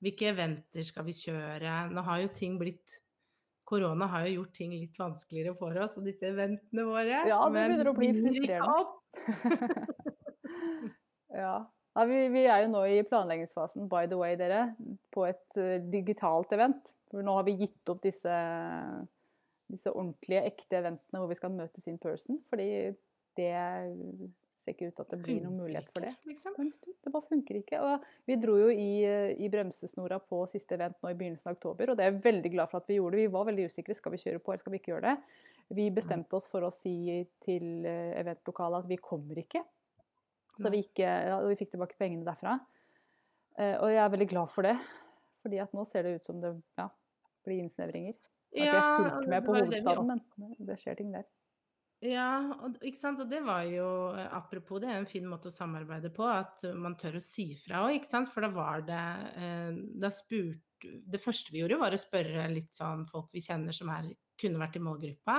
hvilke 0.00 0.30
eventer 0.30 0.86
skal 0.88 1.04
vi 1.04 1.12
kjøre? 1.12 1.74
Nå 1.92 2.04
har 2.06 2.22
jo 2.22 2.32
ting 2.40 2.56
blitt 2.60 3.00
Korona 3.70 4.08
har 4.10 4.24
jo 4.26 4.40
gjort 4.40 4.54
ting 4.56 4.72
litt 4.74 4.96
vanskeligere 4.98 5.52
for 5.58 5.76
oss 5.78 5.92
og 6.00 6.06
disse 6.08 6.26
eventene 6.26 6.86
våre. 6.88 7.20
Ja, 7.30 7.36
det 7.44 7.52
begynner 7.54 7.90
å 7.90 7.94
bli 7.94 8.08
frustrerende. 8.16 8.80
ja. 11.44 11.52
Ja 11.96 12.06
vi, 12.06 12.18
vi, 12.32 12.44
er 12.46 12.64
jo 12.64 12.72
nå 12.72 12.84
i 12.86 13.02
planleggingsfasen, 13.06 13.88
by 13.90 14.06
the 14.10 14.18
way, 14.18 14.36
dere, 14.38 14.68
på 15.14 15.26
et 15.28 15.58
uh, 15.58 15.78
digitalt 15.92 16.52
event. 16.56 16.92
For 17.10 17.26
nå 17.26 17.34
har 17.40 17.46
vi 17.48 17.58
gitt 17.64 17.90
opp 17.90 18.02
disse, 18.04 18.34
disse 19.70 19.90
ordentlige, 19.90 20.44
ekte 20.52 20.78
eventene 20.78 21.22
hvor 21.22 21.30
vi 21.30 21.38
skal 21.38 21.54
møtes 21.56 21.88
in 21.90 21.98
person. 22.02 22.38
Fordi 22.52 22.68
det 23.38 23.50
ser 24.60 24.74
ikke 24.74 24.90
ut 24.90 24.96
til 24.96 25.06
at 25.06 25.12
det 25.14 25.18
blir 25.24 25.40
noen 25.42 25.58
mulighet 25.64 25.88
for 25.90 26.04
det. 26.04 26.12
Liksom. 26.28 26.54
Det 26.58 27.12
bare 27.12 27.26
funker 27.28 27.58
ikke. 27.60 27.80
Og 27.82 28.06
vi 28.28 28.36
dro 28.40 28.56
jo 28.60 28.68
i, 28.70 29.02
i, 29.34 29.50
bremsesnora 29.52 30.20
på 30.22 30.44
siste 30.52 30.76
event 30.76 30.98
nå 31.02 31.12
i 31.12 31.18
begynnelsen 31.18 31.50
av 31.50 31.58
oktober, 31.58 31.90
og 31.90 31.98
det 31.98 32.06
er 32.06 32.12
jeg 32.12 32.22
veldig 32.28 32.54
glad 32.54 32.72
for 32.72 32.82
at 32.82 32.90
vi 32.90 33.00
gjorde. 33.00 33.20
Vi 33.22 33.34
var 33.34 33.48
veldig 33.50 33.66
usikre. 33.72 33.96
Skal 33.98 34.14
vi 34.14 34.22
kjøre 34.22 34.42
på, 34.42 34.52
eller 34.52 34.62
skal 34.62 34.74
vi 34.74 34.82
ikke 34.82 34.94
gjøre 34.94 35.10
det? 35.10 35.42
Vi 35.80 35.90
bestemte 35.94 36.38
oss 36.38 36.48
for 36.50 36.66
å 36.66 36.72
si 36.74 37.22
til 37.46 37.86
eh, 37.86 38.14
eventlokalet 38.20 38.84
at 38.84 38.90
vi 38.90 38.98
kommer 39.02 39.38
ikke. 39.38 39.62
Så 40.58 40.70
vi, 40.72 40.82
ikke, 40.84 41.06
ja, 41.06 41.38
vi 41.46 41.58
fikk 41.58 41.74
tilbake 41.74 41.98
pengene 42.00 42.26
derfra. 42.26 42.58
Eh, 43.58 43.76
og 43.76 43.90
jeg 43.92 44.00
er 44.02 44.14
veldig 44.14 44.30
glad 44.30 44.52
for 44.54 44.66
det. 44.66 44.76
Fordi 45.44 45.60
at 45.62 45.76
nå 45.76 45.84
ser 45.88 46.06
det 46.06 46.18
ut 46.18 46.26
som 46.26 46.40
det 46.42 46.54
ja, 46.80 46.88
blir 47.46 47.62
innsnevringer. 47.62 48.16
At 48.50 48.64
jeg 48.66 48.80
fulgte 48.96 49.30
med 49.30 49.44
på 49.46 49.54
hovedstaden, 49.54 50.10
men 50.10 50.56
det 50.66 50.80
skjer 50.80 50.98
ting 50.98 51.12
der. 51.14 51.28
Ja, 52.00 52.56
og, 52.64 52.78
ikke 52.80 52.96
sant? 52.96 53.20
og 53.20 53.28
det 53.28 53.42
var 53.44 53.66
jo 53.68 53.86
eh, 54.16 54.28
Apropos, 54.32 54.80
det 54.80 54.88
er 54.88 55.02
en 55.02 55.08
fin 55.08 55.26
måte 55.28 55.50
å 55.50 55.52
samarbeide 55.52 56.08
på, 56.16 56.24
at 56.24 56.64
man 56.72 56.96
tør 56.96 57.18
å 57.18 57.24
si 57.24 57.50
fra 57.60 57.84
òg, 57.84 57.98
ikke 57.98 58.08
sant. 58.08 58.30
For 58.32 58.46
da 58.46 58.48
var 58.54 58.86
det 58.88 59.06
eh, 59.36 59.80
Da 60.00 60.08
spurte 60.14 60.94
Det 61.12 61.20
første 61.20 61.52
vi 61.52 61.60
gjorde, 61.60 61.76
var 61.82 61.92
å 61.92 62.00
spørre 62.00 62.46
litt 62.48 62.72
sånn 62.72 63.04
folk 63.10 63.28
vi 63.36 63.44
kjenner 63.44 63.76
som 63.76 63.92
er, 63.92 64.08
kunne 64.40 64.62
vært 64.62 64.78
i 64.80 64.84
målgruppa. 64.86 65.36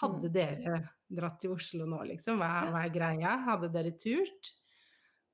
Hadde 0.00 0.28
mm. 0.28 0.34
dere 0.34 0.78
dratt 1.12 1.40
til 1.42 1.52
Oslo 1.54 1.86
nå, 1.88 2.00
liksom? 2.12 2.40
Hva, 2.40 2.68
hva 2.72 2.84
er 2.86 2.94
greia? 2.94 3.36
Hadde 3.46 3.72
dere 3.74 3.92
turt? 4.00 4.52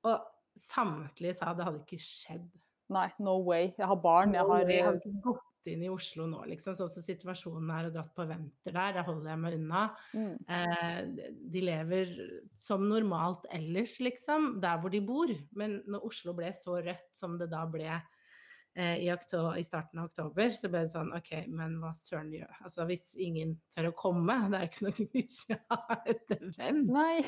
Og 0.07 0.17
samtlige 0.59 1.37
sa 1.37 1.53
det 1.55 1.67
hadde 1.67 1.83
ikke 1.83 2.01
skjedd. 2.03 2.49
Nei, 2.93 3.07
no 3.21 3.37
way. 3.45 3.69
Jeg 3.77 3.87
har 3.87 4.01
barn. 4.01 4.33
Jeg 4.35 4.49
har, 4.49 4.65
jeg 4.65 4.85
har 4.87 4.97
ikke 4.97 5.21
gått 5.23 5.69
inn 5.69 5.83
i 5.85 5.91
Oslo 5.91 6.25
nå, 6.29 6.41
liksom. 6.49 6.75
Sånn 6.77 6.89
som 6.91 7.05
situasjonen 7.05 7.71
er 7.75 7.89
og 7.89 7.95
dratt 7.95 8.13
på 8.17 8.25
venter 8.27 8.73
der, 8.73 8.95
der 8.97 9.05
holder 9.07 9.33
jeg 9.33 9.41
meg 9.43 9.57
unna. 9.59 9.83
Mm. 10.15 10.31
Eh, 10.55 11.27
de 11.53 11.63
lever 11.63 12.13
som 12.59 12.87
normalt 12.89 13.45
ellers, 13.55 13.99
liksom, 14.03 14.55
der 14.63 14.79
hvor 14.81 14.93
de 14.93 15.03
bor. 15.05 15.33
Men 15.59 15.79
når 15.89 16.07
Oslo 16.09 16.33
ble 16.37 16.51
så 16.57 16.79
rødt 16.79 17.11
som 17.15 17.37
det 17.39 17.51
da 17.53 17.65
ble 17.69 17.91
eh, 17.91 18.07
i, 18.79 19.09
i, 19.59 19.63
starten 19.63 19.99
av 19.99 20.05
oktober, 20.07 20.53
så 20.55 20.69
ble 20.71 20.85
det 20.85 20.93
sånn 20.93 21.11
OK, 21.17 21.31
men 21.51 21.75
hva 21.81 21.89
søren 21.97 22.29
gjør 22.31 22.61
Altså 22.63 22.85
hvis 22.87 23.11
ingen 23.19 23.55
tør 23.73 23.89
å 23.89 23.97
komme, 23.97 24.35
det 24.51 24.59
er 24.59 24.69
ikke 24.69 24.85
noe 24.87 25.07
vits 25.13 25.41
i 25.49 25.57
å 25.57 25.59
ha 25.73 25.97
et 26.07 26.33
event. 26.37 26.91
Nei. 26.93 27.19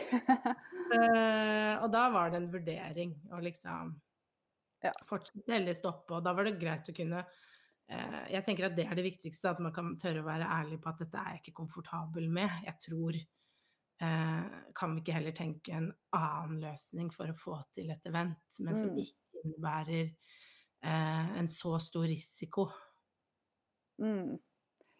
uh, 0.94 1.76
og 1.84 1.90
da 1.94 2.06
var 2.14 2.32
det 2.32 2.42
en 2.42 2.50
vurdering 2.54 3.16
å 3.34 3.42
liksom 3.44 3.94
ja. 4.86 4.94
fortsette 5.08 5.58
eller 5.58 5.78
stoppe. 5.78 6.16
Og 6.18 6.26
da 6.26 6.36
var 6.38 6.48
det 6.48 6.60
greit 6.62 6.88
å 6.88 6.96
kunne 6.96 7.24
uh, 7.26 8.24
jeg 8.32 8.46
tenker 8.48 8.70
at 8.70 8.78
det 8.78 8.88
er 8.88 8.98
det 8.98 9.08
viktigste, 9.10 9.52
at 9.52 9.62
man 9.64 9.76
kan 9.76 9.94
tørre 10.02 10.24
å 10.24 10.30
være 10.30 10.50
ærlig 10.62 10.80
på 10.82 10.94
at 10.94 11.04
dette 11.04 11.20
er 11.20 11.36
jeg 11.36 11.44
ikke 11.46 11.60
komfortabel 11.64 12.30
med. 12.32 12.62
Jeg 12.68 12.80
tror 12.88 13.18
uh, 13.18 14.46
Kan 14.78 14.96
vi 14.96 15.04
ikke 15.04 15.18
heller 15.20 15.36
tenke 15.36 15.76
en 15.76 15.92
annen 16.16 16.62
løsning 16.64 17.12
for 17.14 17.28
å 17.28 17.38
få 17.38 17.60
til 17.76 17.92
et 17.92 18.08
event, 18.08 18.62
men 18.64 18.78
som 18.78 18.94
mm. 18.94 19.02
ikke 19.04 19.42
innebærer 19.42 20.14
eh, 20.84 21.38
en 21.39 21.48
så 21.48 21.78
stor 21.80 22.08
risiko? 22.10 22.67
Mm. 24.02 24.38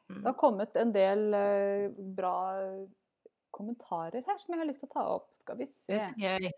Det 0.08 0.18
mm. 0.18 0.26
har 0.26 0.34
kommet 0.40 0.76
en 0.76 0.92
del 0.94 1.34
eh, 1.34 1.92
bra 2.16 2.36
kommentarer 3.52 4.24
her 4.26 4.42
som 4.42 4.54
jeg 4.54 4.62
har 4.62 4.70
lyst 4.70 4.84
til 4.84 4.92
å 4.92 4.96
ta 4.96 5.06
opp. 5.18 5.32
Skal 5.42 5.60
vi 5.60 5.68
se. 5.72 5.82
Det 5.90 5.98
er 5.98 6.06
så 6.10 6.22
gøy. 6.22 6.52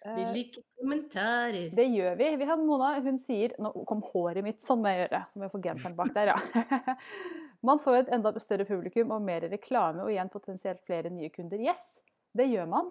Vi 0.00 0.22
eh, 0.22 0.32
liker 0.32 0.64
kommentarer. 0.80 1.68
Det 1.76 1.84
gjør 1.92 2.16
vi. 2.16 2.30
Vi 2.40 2.48
har 2.48 2.60
Mona, 2.60 2.94
hun 3.04 3.18
sier 3.20 3.52
Nå 3.60 3.72
kom 3.88 4.00
håret 4.12 4.44
mitt, 4.44 4.62
sånn 4.64 4.80
må 4.80 4.92
jeg 4.92 5.04
gjøre. 5.04 5.20
Så 5.28 5.40
må 5.40 5.46
jeg 5.46 5.54
få 5.54 5.62
genseren 5.66 5.98
bak 5.98 6.14
der, 6.16 6.32
ja. 6.32 6.96
man 7.68 7.82
får 7.84 7.98
et 7.98 8.14
enda 8.16 8.32
større 8.40 8.64
publikum 8.68 9.12
og 9.12 9.24
mer 9.26 9.44
reklame 9.52 10.06
og 10.06 10.12
igjen 10.12 10.32
potensielt 10.32 10.80
flere 10.88 11.12
nye 11.12 11.28
kunder. 11.34 11.60
Yes, 11.60 11.98
det 12.36 12.48
gjør 12.48 12.70
man. 12.72 12.90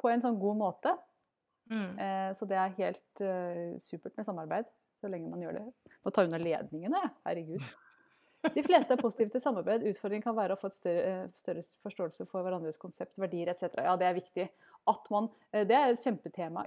På 0.00 0.08
en 0.08 0.24
sånn 0.24 0.40
god 0.40 0.60
måte. 0.62 0.96
Mm. 1.70 1.98
Eh, 2.02 2.30
så 2.38 2.48
det 2.50 2.58
er 2.58 2.78
helt 2.78 3.22
uh, 3.22 3.78
supert 3.86 4.16
med 4.18 4.26
samarbeid. 4.26 4.70
Så 5.00 5.08
lenge 5.08 5.30
man 5.32 5.40
gjør 5.40 5.56
det. 5.56 5.68
Må 6.04 6.12
ta 6.12 6.26
unna 6.26 6.40
ledningene, 6.40 7.00
herregud. 7.24 7.62
De 8.56 8.62
fleste 8.64 8.94
er 8.94 9.00
positive 9.00 9.32
til 9.32 9.42
samarbeid. 9.42 9.84
Utfordringen 9.90 10.24
kan 10.24 10.36
være 10.36 10.56
å 10.56 10.60
få 10.60 10.70
et 10.70 10.78
større, 10.78 11.14
større 11.40 11.64
forståelse 11.84 12.26
for 12.30 12.44
hverandres 12.44 12.80
konsept, 12.80 13.12
verdier 13.20 13.52
etc. 13.52 13.82
Ja, 13.84 13.96
det 14.00 14.08
er 14.08 14.16
viktig 14.16 14.46
at 14.88 15.10
man 15.12 15.28
eh, 15.52 15.66
Det 15.68 15.76
er 15.76 15.92
et 15.92 16.04
kjempetema. 16.04 16.64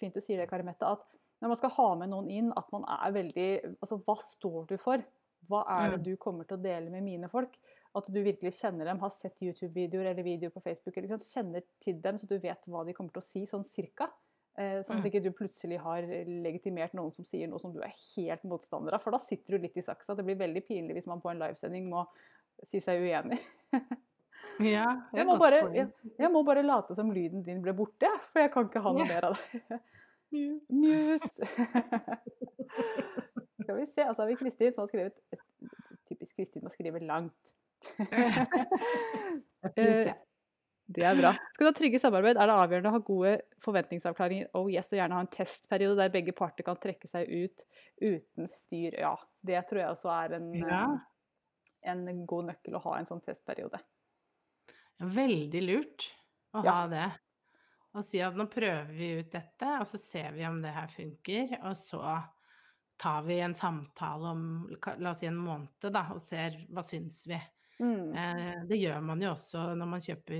Fint 0.00 0.16
du 0.16 0.22
sier 0.24 0.40
det, 0.40 0.48
Karimette. 0.50 0.88
At 0.88 1.04
når 1.42 1.52
man 1.52 1.60
skal 1.60 1.74
ha 1.76 1.88
med 2.00 2.12
noen 2.12 2.30
inn, 2.32 2.50
at 2.56 2.68
man 2.74 2.86
er 2.98 3.14
veldig 3.14 3.48
Altså, 3.76 4.00
hva 4.06 4.16
står 4.24 4.68
du 4.72 4.76
for? 4.80 5.04
Hva 5.48 5.62
er 5.76 5.92
det 5.92 6.00
mm. 6.00 6.06
du 6.08 6.14
kommer 6.20 6.48
til 6.48 6.58
å 6.58 6.64
dele 6.64 6.90
med 6.92 7.04
mine 7.06 7.28
folk? 7.32 7.52
At 7.96 8.08
du 8.12 8.18
virkelig 8.20 8.58
kjenner 8.58 8.90
dem, 8.90 9.00
har 9.00 9.12
sett 9.16 9.38
YouTube-videoer 9.40 10.10
eller 10.10 10.26
videoer 10.26 10.52
på 10.54 10.62
Facebook. 10.64 10.98
Eller, 11.00 11.22
kjenner 11.32 11.64
til 11.84 12.00
dem, 12.04 12.18
så 12.20 12.28
du 12.28 12.36
vet 12.42 12.66
hva 12.68 12.82
de 12.84 12.94
kommer 12.96 13.14
til 13.14 13.22
å 13.22 13.28
si, 13.28 13.44
sånn 13.48 13.64
cirka. 13.68 14.10
Eh, 14.58 14.80
sånn 14.82 14.98
at 14.98 15.04
mm. 15.04 15.08
ikke 15.08 15.22
du 15.24 15.30
plutselig 15.38 15.78
har 15.84 16.06
legitimert 16.28 16.96
noen 16.98 17.14
som 17.14 17.26
sier 17.26 17.48
noe 17.50 17.62
som 17.62 17.72
du 17.74 17.78
er 17.84 17.94
helt 18.16 18.44
motstander 18.48 18.96
av. 18.96 19.04
For 19.04 19.14
da 19.14 19.22
sitter 19.22 19.56
du 19.56 19.64
litt 19.64 19.78
i 19.78 19.86
saksa. 19.86 20.18
Det 20.18 20.26
blir 20.26 20.40
veldig 20.40 20.64
pinlig 20.66 20.98
hvis 20.98 21.08
man 21.10 21.22
på 21.22 21.30
en 21.32 21.40
livesending 21.40 21.88
må 21.90 22.04
si 22.68 22.82
seg 22.82 23.06
uenig. 23.06 23.40
Ja, 24.58 24.88
jeg, 25.14 25.22
må 25.26 25.36
bare, 25.38 25.60
jeg, 25.70 25.86
jeg, 26.18 26.28
må 26.34 26.40
bare 26.42 26.64
late 26.66 26.96
som 26.98 27.12
lyden 27.14 27.44
din 27.46 27.60
ble 27.62 27.70
borte, 27.78 28.08
for 28.32 28.42
jeg 28.42 28.50
kan 28.50 28.64
ikke 28.66 28.80
ha 28.82 28.92
noe 28.96 29.04
mer 29.06 29.28
av 29.28 29.36
det. 29.38 29.78
Mute. 30.68 31.30
Skal 33.62 33.78
vi 33.78 33.86
se. 33.86 34.02
Altså 34.02 34.24
har 34.24 34.32
vi 34.32 34.38
Kristin 34.40 34.74
som 34.74 34.82
har 34.82 34.90
skrevet 34.90 35.14
Typisk 36.08 36.36
Kristin 36.36 36.66
å 36.66 36.72
skrive 36.72 37.00
langt. 37.04 37.47
Eh, 39.76 40.12
det 40.88 41.02
er 41.04 41.18
bra. 41.18 41.32
Skal 41.52 41.66
du 41.66 41.68
ha 41.68 41.74
trygge 41.76 41.98
samarbeid, 42.00 42.38
er 42.40 42.48
det 42.48 42.54
avgjørende 42.54 42.90
å 42.90 42.94
ha 42.94 43.00
gode 43.04 43.32
forventningsavklaringer 43.64 44.48
oh 44.56 44.70
yes, 44.72 44.92
og 44.94 45.00
gjerne 45.00 45.18
ha 45.18 45.24
en 45.24 45.30
testperiode 45.34 45.98
der 46.00 46.12
begge 46.14 46.32
parter 46.36 46.64
kan 46.64 46.78
trekke 46.80 47.10
seg 47.10 47.28
ut 47.28 47.64
uten 48.00 48.48
styr. 48.56 48.96
Ja, 49.02 49.12
det 49.44 49.64
tror 49.68 49.82
jeg 49.82 49.92
også 49.92 50.12
er 50.14 50.36
en, 50.38 50.48
Ja. 50.56 50.84
en 51.92 52.24
god 52.30 52.48
nøkkel 52.52 52.78
å 52.78 52.82
ha 52.86 52.96
en 52.98 53.10
sånn 53.10 53.20
testperiode. 53.26 53.82
Veldig 54.98 55.62
lurt 55.66 56.08
å 56.54 56.64
Ja. 56.64 56.72
ha 56.72 56.86
det. 56.88 57.06
Og 57.94 58.04
si 58.04 58.20
at 58.22 58.34
nå 58.38 58.46
prøver 58.50 58.88
vi 58.94 59.12
ut 59.20 59.30
dette, 59.30 59.68
og 59.80 59.86
så 59.90 59.98
ser 59.98 60.32
vi 60.32 60.46
om 60.46 60.62
det 60.62 60.72
her 60.72 60.88
funker. 60.88 61.58
Og 61.64 61.76
så 61.76 62.24
tar 62.98 63.22
vi 63.22 63.40
en 63.40 63.54
samtale 63.54 64.32
om 64.32 64.42
la 64.98 65.10
oss 65.10 65.20
si 65.20 65.26
en 65.26 65.36
måned, 65.36 65.92
da, 65.92 66.08
og 66.12 66.20
ser 66.20 66.66
hva 66.70 66.82
syns 66.82 67.26
vi. 67.30 67.38
Mm. 67.78 68.14
Eh, 68.18 68.62
det 68.66 68.78
gjør 68.80 69.02
man 69.06 69.20
jo 69.22 69.28
også 69.36 69.68
når 69.78 69.86
man 69.86 70.00
kjøper 70.02 70.34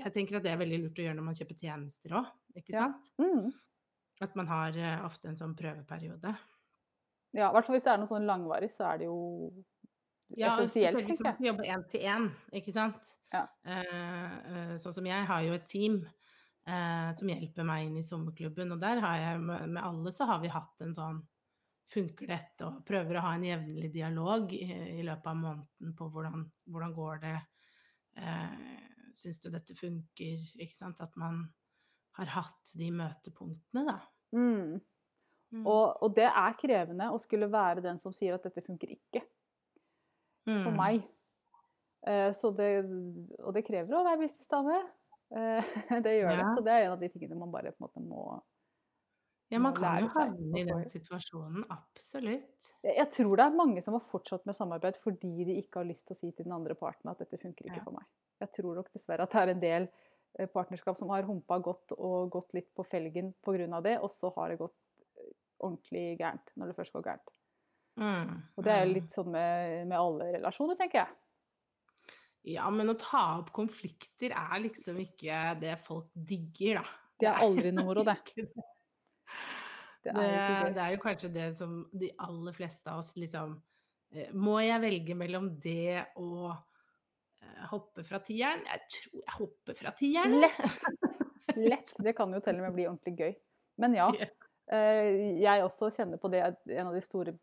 Jeg 0.00 0.10
tenker 0.14 0.36
at 0.40 0.42
det 0.42 0.50
er 0.50 0.58
veldig 0.58 0.80
lurt 0.82 0.96
å 0.98 1.04
gjøre 1.04 1.14
når 1.14 1.26
man 1.28 1.36
kjøper 1.38 1.58
tjenester 1.60 2.16
òg, 2.18 2.30
ikke 2.58 2.74
Ja. 2.74 2.88
sant? 2.88 3.12
Mm. 3.22 3.52
At 4.26 4.34
man 4.36 4.46
har 4.50 4.76
eh, 4.76 5.04
ofte 5.06 5.28
en 5.30 5.38
sånn 5.38 5.54
prøveperiode. 5.58 6.32
Ja, 7.32 7.48
i 7.48 7.52
hvert 7.54 7.66
fall 7.66 7.76
hvis 7.78 7.86
det 7.86 7.92
er 7.92 8.02
noe 8.02 8.10
sånn 8.10 8.26
langvarig, 8.26 8.70
så 8.74 8.90
er 8.92 8.98
det 8.98 9.06
jo 9.06 9.18
Ja, 10.34 10.56
essensielt, 10.56 10.96
spesielt 10.98 11.08
hvis 11.08 11.22
man 11.22 11.46
jobber 11.46 11.64
én 11.70 11.86
til 11.88 12.00
én, 12.00 12.30
ikke 12.52 12.72
sant. 12.74 13.14
Ja. 13.32 13.46
Eh, 13.64 14.74
sånn 14.82 14.94
som 14.98 15.06
jeg 15.06 15.26
har 15.26 15.42
jo 15.46 15.52
et 15.54 15.66
team 15.66 16.02
som 16.62 17.26
hjelper 17.26 17.64
meg 17.66 17.88
inn 17.88 17.96
i 17.98 18.04
sommerklubben, 18.06 18.70
og 18.70 18.78
der 18.78 19.00
har 19.02 19.16
jeg 19.18 19.40
med, 19.42 19.68
med 19.74 19.82
alle 19.82 20.12
så 20.14 20.28
har 20.28 20.38
vi 20.38 20.46
hatt 20.52 20.80
en 20.84 20.92
sånn 20.94 21.16
Funker 21.90 22.30
dette? 22.30 22.66
Og 22.68 22.84
prøver 22.86 23.18
å 23.18 23.24
ha 23.26 23.32
en 23.36 23.44
jevnlig 23.44 23.90
dialog 23.92 24.52
i, 24.54 24.62
i 25.00 25.02
løpet 25.04 25.26
av 25.32 25.36
måneden 25.36 25.96
på 25.98 26.06
hvordan, 26.14 26.44
hvordan 26.70 26.94
går 26.96 27.18
det 27.24 27.34
eh, 28.16 28.78
Syns 29.12 29.42
du 29.42 29.50
dette 29.52 29.74
funker? 29.76 30.46
Ikke 30.62 30.76
sant? 30.78 31.02
At 31.04 31.16
man 31.20 31.42
har 32.16 32.30
hatt 32.32 32.70
de 32.80 32.88
møtepunktene, 32.96 33.82
da. 33.84 33.98
Mm. 34.32 34.78
Mm. 35.52 35.66
Og, 35.66 35.98
og 36.00 36.14
det 36.16 36.30
er 36.30 36.56
krevende 36.56 37.10
å 37.12 37.18
skulle 37.20 37.50
være 37.52 37.84
den 37.84 37.98
som 38.00 38.14
sier 38.16 38.38
at 38.38 38.46
dette 38.46 38.64
funker 38.64 38.94
ikke 38.94 39.20
for 40.46 40.72
Mm. 40.72 40.78
meg. 40.78 41.04
Eh, 42.08 42.32
så 42.34 42.50
det, 42.56 42.70
og 43.44 43.52
det 43.54 43.62
krever 43.66 43.94
å 43.94 44.00
være 44.02 44.22
businessdame. 44.24 44.78
Eh, 45.36 45.68
det 46.06 46.16
gjør 46.16 46.40
det. 46.40 46.46
Så 46.56 46.64
det 46.66 46.72
er 46.72 46.86
en 46.86 46.94
av 46.96 47.04
de 47.04 47.10
tingene 47.12 47.38
man 47.38 47.52
bare 47.52 47.70
på 47.70 47.78
en 47.78 47.86
måte 47.86 48.02
må 48.02 48.24
Ja, 49.52 49.58
man 49.60 49.74
kan 49.76 50.00
jo 50.00 50.08
havne 50.14 50.60
i 50.60 50.64
den 50.64 50.86
situasjonen, 50.88 51.66
absolutt. 51.72 52.70
Jeg 52.80 52.94
jeg 52.96 53.08
tror 53.12 53.36
det 53.36 53.44
er 53.44 53.58
mange 53.58 53.82
som 53.84 53.98
har 53.98 54.04
fortsatt 54.08 54.46
med 54.48 54.56
samarbeid 54.56 54.96
fordi 55.02 55.44
de 55.44 55.58
ikke 55.60 55.82
har 55.82 55.88
lyst 55.90 56.06
til 56.08 56.16
å 56.16 56.20
si 56.22 56.30
til 56.32 56.46
den 56.48 56.54
andre 56.56 56.76
parten 56.78 57.12
at 57.12 57.20
dette 57.20 57.40
funker 57.42 57.68
ikke 57.68 57.82
Ja. 57.82 57.84
for 57.84 57.98
meg. 57.98 58.06
Jeg 58.40 58.52
tror 58.56 58.78
nok 58.78 58.88
dessverre 58.94 59.26
at 59.28 59.34
det 59.34 59.42
er 59.42 59.52
en 59.52 59.60
del 59.60 59.88
eh, 60.38 60.48
partnerskap 60.48 60.96
som 60.98 61.12
har 61.12 61.28
humpa 61.28 61.58
godt 61.60 61.92
og 61.98 62.30
gått 62.32 62.54
litt 62.54 62.72
på 62.74 62.86
felgen 62.88 63.34
pga. 63.44 63.80
det, 63.82 63.98
og 64.00 64.10
så 64.10 64.32
har 64.36 64.48
det 64.48 64.58
gått 64.58 64.78
eh, 65.20 65.32
ordentlig 65.60 66.18
gærent 66.18 66.56
når 66.56 66.72
det 66.72 66.76
først 66.76 66.92
går 66.92 67.02
gærent. 67.02 67.38
Mm, 68.00 68.42
Og 68.56 68.64
det 68.64 68.72
er 68.72 68.84
jo 68.86 68.88
mm. 68.88 68.94
litt 68.94 69.12
sånn 69.12 69.30
med, 69.30 69.86
med 69.86 69.98
alle 69.98 70.32
relasjoner, 70.38 70.76
tenker 70.80 71.04
jeg. 71.04 71.08
Ja, 72.56 72.70
men 72.70 72.90
å 72.90 72.96
ta 72.98 73.38
opp 73.38 73.52
konflikter 73.54 74.32
er 74.32 74.62
liksom 74.64 74.96
ikke 74.98 75.60
det 75.60 75.76
folk 75.84 76.08
digger, 76.14 76.80
da. 76.80 76.84
Det 77.20 77.28
er 77.30 77.44
aldri 77.44 77.70
noe 77.70 77.84
moro, 77.86 78.02
det. 78.02 78.16
det. 80.04 80.12
er, 80.14 80.64
Det, 80.66 80.74
det 80.76 80.82
er 80.86 80.94
jo 80.96 81.00
kanskje 81.02 81.30
det 81.34 81.46
som 81.58 81.78
de 81.92 82.10
aller 82.18 82.52
fleste 82.56 82.90
av 82.90 82.98
oss 83.02 83.12
liksom 83.16 83.54
eh, 84.14 84.28
Må 84.34 84.58
jeg 84.64 84.80
velge 84.82 85.14
mellom 85.18 85.50
det 85.62 86.02
og 86.20 86.50
eh, 86.52 87.64
hoppe 87.72 88.04
fra 88.08 88.20
tieren? 88.24 88.64
Jeg 88.66 88.84
tror 88.96 89.20
jeg 89.22 89.36
hopper 89.38 89.78
fra 89.78 89.94
tieren. 89.98 90.38
Lett. 90.42 90.86
Lett. 91.56 91.92
Det 92.02 92.14
kan 92.16 92.32
jo 92.32 92.40
til 92.40 92.58
og 92.60 92.66
med 92.66 92.76
bli 92.78 92.86
ordentlig 92.88 93.16
gøy. 93.18 93.34
Men 93.82 93.94
ja, 93.98 94.10
Ja. 94.22 94.28
eh, 94.72 95.40
jeg 95.42 95.64
også 95.64 95.90
kjenner 95.94 96.20
på 96.22 96.30
det 96.32 96.42
at 96.46 96.60
en 96.70 96.86
av 96.92 96.94
de 96.96 97.02
store 97.04 97.34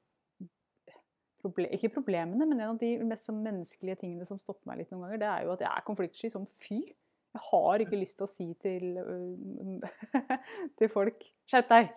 proble 1.39 1.69
Ikke 1.71 1.87
problemene, 1.93 2.43
men 2.45 2.59
en 2.59 2.73
av 2.73 2.79
de 2.81 2.97
mest 3.07 3.29
sånn 3.29 3.37
menneskelige 3.45 4.01
tingene 4.01 4.25
som 4.27 4.39
stopper 4.41 4.67
meg 4.67 4.81
litt 4.81 4.89
noen 4.91 5.05
ganger, 5.05 5.21
det 5.21 5.27
er 5.31 5.45
jo 5.45 5.53
at 5.53 5.61
jeg 5.63 5.69
er 5.71 5.85
konfliktsky 5.87 6.31
som 6.33 6.43
fy. 6.59 6.81
Jeg 7.29 7.43
har 7.45 7.79
ikke 7.83 7.99
lyst 8.01 8.17
til 8.19 8.25
å 8.25 8.31
si 8.31 8.47
til, 8.59 8.97
øh, 8.99 9.85
til 10.81 10.89
folk 10.91 11.23
'skjerp 11.47 11.69
deg'. 11.71 11.93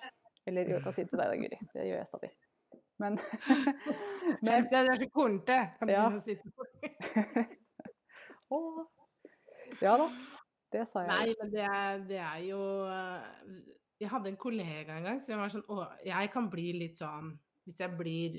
Eller 0.46 0.66
jo, 0.68 0.76
jeg 0.78 0.83
kan 0.85 0.94
si 0.96 1.02
det 1.05 1.11
til 1.12 1.20
deg 1.22 1.28
da, 1.31 1.37
Guri. 1.42 1.59
Det 1.74 1.85
gjør 1.87 1.98
jeg 2.00 2.09
stadig. 2.11 2.31
Men, 3.02 3.18
men 4.42 4.48
Skjerp 4.48 4.70
deg, 4.70 4.87
det 4.87 4.92
er 4.94 5.00
så 5.02 5.09
kornete! 5.14 5.59
Kan 5.78 5.88
du 5.88 5.92
Ja. 5.94 6.02
begynne 6.07 6.22
å 6.22 6.26
si 6.26 6.35
til 6.38 6.50
folk. 6.57 6.72
Ja 9.83 9.94
da. 9.98 10.09
Det 10.72 10.83
sa 10.88 11.02
jeg. 11.05 11.09
Nei, 11.12 11.35
men 11.40 11.52
det 11.52 11.62
er, 11.64 12.02
det 12.09 12.18
er 12.20 12.42
jo 12.46 12.59
eh, 12.88 13.24
Jeg 14.00 14.11
hadde 14.12 14.31
en 14.33 14.38
kollega 14.40 14.96
en 14.98 15.07
gang 15.09 15.18
som 15.24 15.40
var 15.40 15.52
sånn 15.52 15.64
Å, 15.72 15.87
jeg 16.07 16.31
kan 16.33 16.48
bli 16.52 16.68
litt 16.78 17.00
sånn 17.00 17.33
Hvis 17.66 17.81
jeg 17.81 17.92
blir 17.98 18.38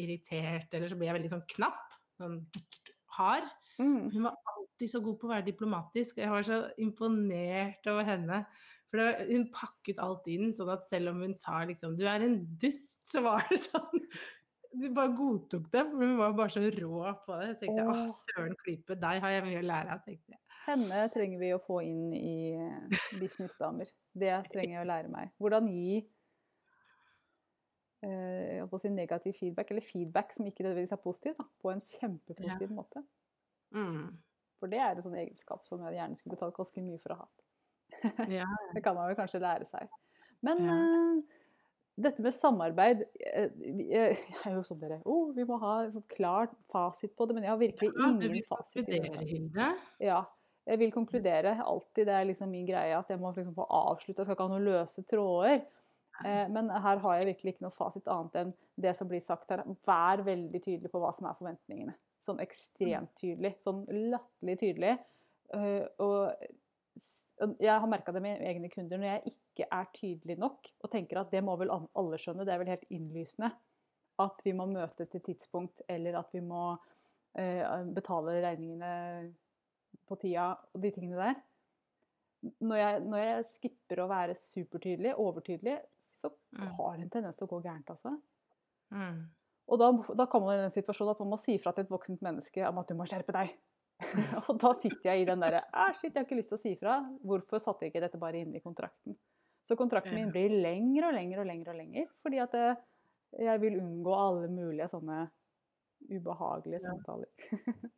irritert, 0.00 0.72
eller 0.76 0.90
så 0.92 0.96
blir 0.98 1.10
jeg 1.10 1.16
veldig 1.18 1.30
sånn 1.32 1.46
knapp. 1.56 1.86
Sånn 2.20 2.36
hard. 3.16 3.48
Mm. 3.80 4.10
Hun 4.14 4.26
var 4.28 4.36
alltid 4.52 4.92
så 4.92 5.00
god 5.02 5.16
på 5.18 5.26
å 5.26 5.32
være 5.32 5.46
diplomatisk, 5.48 6.18
og 6.20 6.22
jeg 6.22 6.30
var 6.36 6.46
så 6.46 6.58
imponert 6.84 7.88
over 7.90 8.06
henne. 8.06 8.38
For 8.90 8.98
var- 8.98 9.24
hun 9.28 9.46
pakket 9.54 10.02
alt 10.02 10.26
inn, 10.30 10.52
sånn 10.56 10.72
at 10.72 10.86
selv 10.90 11.12
om 11.12 11.22
hun 11.22 11.34
sa 11.36 11.62
liksom 11.64 11.96
'du 11.96 12.04
er 12.10 12.26
en 12.26 12.38
dust', 12.58 13.04
så 13.06 13.22
var 13.22 13.46
det 13.48 13.60
sånn 13.70 14.06
Du 14.70 14.86
bare 14.94 15.10
godtok 15.18 15.64
det, 15.72 15.82
for 15.90 15.98
hun 15.98 16.16
var 16.18 16.32
bare 16.38 16.52
så 16.54 16.60
rå 16.62 17.02
på 17.26 17.38
det. 17.40 17.48
Jeg 17.48 17.58
tenkte 17.64 17.86
'Å, 17.86 18.14
søren 18.28 18.54
klype, 18.62 18.94
deg 18.94 19.24
har 19.24 19.30
jeg 19.36 19.44
mye 19.48 19.62
å 19.62 19.66
lære 19.66 19.96
av', 19.96 20.04
tenkte 20.06 20.36
jeg. 20.36 20.40
Henne 20.66 21.08
trenger 21.10 21.40
vi 21.40 21.50
å 21.56 21.62
få 21.64 21.80
inn 21.82 22.12
i 22.14 22.52
eh, 22.52 23.00
businessdamer. 23.18 23.88
Det 24.14 24.34
trenger 24.52 24.76
jeg 24.76 24.84
å 24.84 24.90
lære 24.90 25.10
meg. 25.10 25.32
Hvordan 25.40 25.66
gi 25.72 25.96
eh, 28.06 28.60
på 28.68 28.76
å 28.76 28.80
si 28.80 28.92
negativ 28.92 29.38
feedback, 29.40 29.72
eller 29.72 29.86
feedback 29.86 30.34
som 30.36 30.46
ikke 30.46 30.66
nødvendigvis 30.66 30.94
er 30.94 31.02
positiv, 31.02 31.36
da, 31.38 31.46
på 31.62 31.72
en 31.72 31.82
kjempepositiv 31.94 32.74
måte. 32.76 33.02
Mm. 33.74 34.18
For 34.60 34.72
det 34.72 34.80
er 34.84 34.94
en 34.94 35.04
sånn 35.06 35.18
egenskap 35.20 35.64
som 35.66 35.82
jeg 35.86 35.96
gjerne 35.96 36.20
skulle 36.20 36.36
betalt 36.36 36.56
ganske 36.58 36.84
mye 36.84 37.00
for 37.02 37.16
å 37.16 37.22
ha. 37.22 37.28
Ja. 38.28 38.46
Det 38.74 38.82
kan 38.84 38.96
man 38.96 39.10
vel 39.10 39.18
kanskje 39.18 39.42
lære 39.42 39.68
seg. 39.68 39.90
Men 40.46 40.64
Ja. 40.64 40.74
uh, 40.76 41.40
dette 42.00 42.22
med 42.24 42.34
samarbeid 42.34 43.02
eh, 43.20 43.50
eh, 43.60 44.20
Jeg 44.30 44.44
er 44.46 44.54
jo 44.54 44.62
sånn 44.64 44.80
dere 44.80 45.00
oh, 45.04 45.32
Vi 45.36 45.44
må 45.48 45.58
ha 45.60 45.74
en 45.84 45.94
sånn 45.96 46.06
klar 46.12 46.48
fasit 46.72 47.12
på 47.16 47.26
det, 47.28 47.36
men 47.36 47.44
jeg 47.46 47.52
har 47.52 47.60
virkelig 47.60 47.90
Ja, 47.92 48.12
ingen 48.12 48.46
fasit. 48.48 48.86
Du 48.86 48.92
vil 48.92 49.02
konkludere. 49.04 49.26
Hilde? 49.32 49.66
Ja. 50.06 50.20
Jeg 50.70 50.78
vil 50.78 50.92
konkludere 50.94 51.52
alltid. 51.64 52.06
Det 52.06 52.14
er 52.14 52.26
liksom 52.28 52.50
min 52.52 52.66
greie 52.68 52.94
at 52.94 53.08
jeg 53.10 53.18
må 53.18 53.32
liksom 53.34 53.56
få 53.56 53.64
avslutte. 53.74 54.20
Jeg 54.20 54.28
skal 54.28 54.36
ikke 54.36 54.46
ha 54.46 54.52
noen 54.52 54.66
løse 54.68 55.02
tråder. 55.08 55.62
Eh, 56.20 56.44
men 56.52 56.68
her 56.70 57.00
har 57.02 57.16
jeg 57.16 57.30
virkelig 57.30 57.54
ikke 57.54 57.64
noe 57.64 57.74
fasit 57.74 58.10
annet 58.12 58.36
enn 58.38 58.52
det 58.84 58.92
som 58.98 59.08
blir 59.10 59.24
sagt 59.24 59.50
her. 59.50 59.64
Vær 59.88 60.22
veldig 60.26 60.60
tydelig 60.60 60.92
på 60.92 61.00
hva 61.02 61.10
som 61.16 61.26
er 61.26 61.38
forventningene. 61.40 61.96
Sånn 62.22 62.42
ekstremt 62.44 63.12
tydelig. 63.18 63.54
Sånn 63.64 63.82
latterlig 64.12 64.58
tydelig. 64.60 64.94
Og 66.04 66.28
jeg 67.60 67.80
har 67.80 67.88
merka 67.88 68.12
det 68.12 68.22
med 68.24 68.42
egne 68.44 68.68
kunder. 68.72 69.00
Når 69.00 69.10
jeg 69.10 69.32
ikke 69.32 69.66
er 69.72 69.90
tydelig 69.96 70.36
nok 70.40 70.70
og 70.84 70.90
tenker 70.92 71.20
at 71.20 71.32
det 71.32 71.42
må 71.44 71.56
vel 71.60 71.72
alle 71.72 72.18
skjønne, 72.20 72.44
det 72.46 72.54
er 72.54 72.62
vel 72.62 72.72
helt 72.72 72.88
innlysende 72.92 73.52
at 74.20 74.42
vi 74.44 74.52
må 74.52 74.66
møte 74.68 75.06
til 75.08 75.22
tidspunkt, 75.24 75.80
eller 75.88 76.18
at 76.20 76.28
vi 76.34 76.42
må 76.44 76.74
eh, 77.38 77.62
betale 77.96 78.34
regningene 78.44 78.90
på 80.08 80.18
tida 80.20 80.50
og 80.74 80.82
de 80.82 80.90
tingene 80.92 81.16
der. 81.22 81.38
Når 82.60 82.76
jeg, 82.76 83.00
når 83.04 83.22
jeg 83.24 83.48
skipper 83.54 84.02
å 84.04 84.08
være 84.10 84.36
supertydelig, 84.36 85.14
overtydelig, 85.20 85.78
så 86.00 86.30
Mm. 86.52 86.66
har 86.76 86.96
det 86.96 87.04
en 87.04 87.10
tendens 87.10 87.36
til 87.36 87.46
å 87.46 87.50
gå 87.52 87.60
gærent, 87.62 87.90
altså. 87.90 88.10
Mm. 88.90 89.20
Og 89.70 89.78
da, 89.78 89.90
da 90.18 90.26
kommer 90.26 90.50
man 90.50 90.58
i 90.58 90.62
den 90.64 90.72
situasjonen 90.74 91.12
at 91.14 91.20
man 91.22 91.30
må 91.30 91.38
si 91.38 91.54
fra 91.62 91.72
til 91.72 91.84
et 91.84 91.92
voksent 91.92 92.22
menneske 92.26 92.64
om 92.68 92.80
at 92.82 92.88
du 92.90 92.96
må 92.98 93.06
skjerpe 93.06 93.32
deg. 93.36 93.52
og 94.48 94.54
da 94.60 94.72
sitter 94.80 95.10
jeg 95.10 95.22
i 95.22 95.28
den 95.28 95.42
derre 95.42 95.62
Æh, 95.68 95.92
shit, 95.98 96.10
jeg 96.10 96.18
har 96.18 96.26
ikke 96.26 96.38
lyst 96.38 96.50
til 96.52 96.58
å 96.58 96.62
si 96.62 96.72
fra. 96.80 96.96
Hvorfor 97.26 97.62
satte 97.62 97.86
jeg 97.86 97.92
ikke 97.92 98.04
dette 98.06 98.20
bare 98.20 98.42
inn 98.42 98.54
i 98.56 98.62
kontrakten? 98.64 99.16
Så 99.66 99.76
kontrakten 99.76 100.16
min 100.16 100.32
blir 100.32 100.52
lengre 100.62 101.10
og 101.10 101.16
lengre 101.16 101.42
og 101.42 101.48
lengre 101.50 101.74
og 101.74 101.78
lengre. 101.78 102.06
Fordi 102.24 102.40
at 102.42 102.56
eh, 102.58 102.82
jeg 103.46 103.62
vil 103.62 103.78
unngå 103.80 104.14
alle 104.16 104.50
mulige 104.50 104.88
sånne 104.90 105.24
ubehagelige 106.10 106.80
samtaler. 106.82 107.28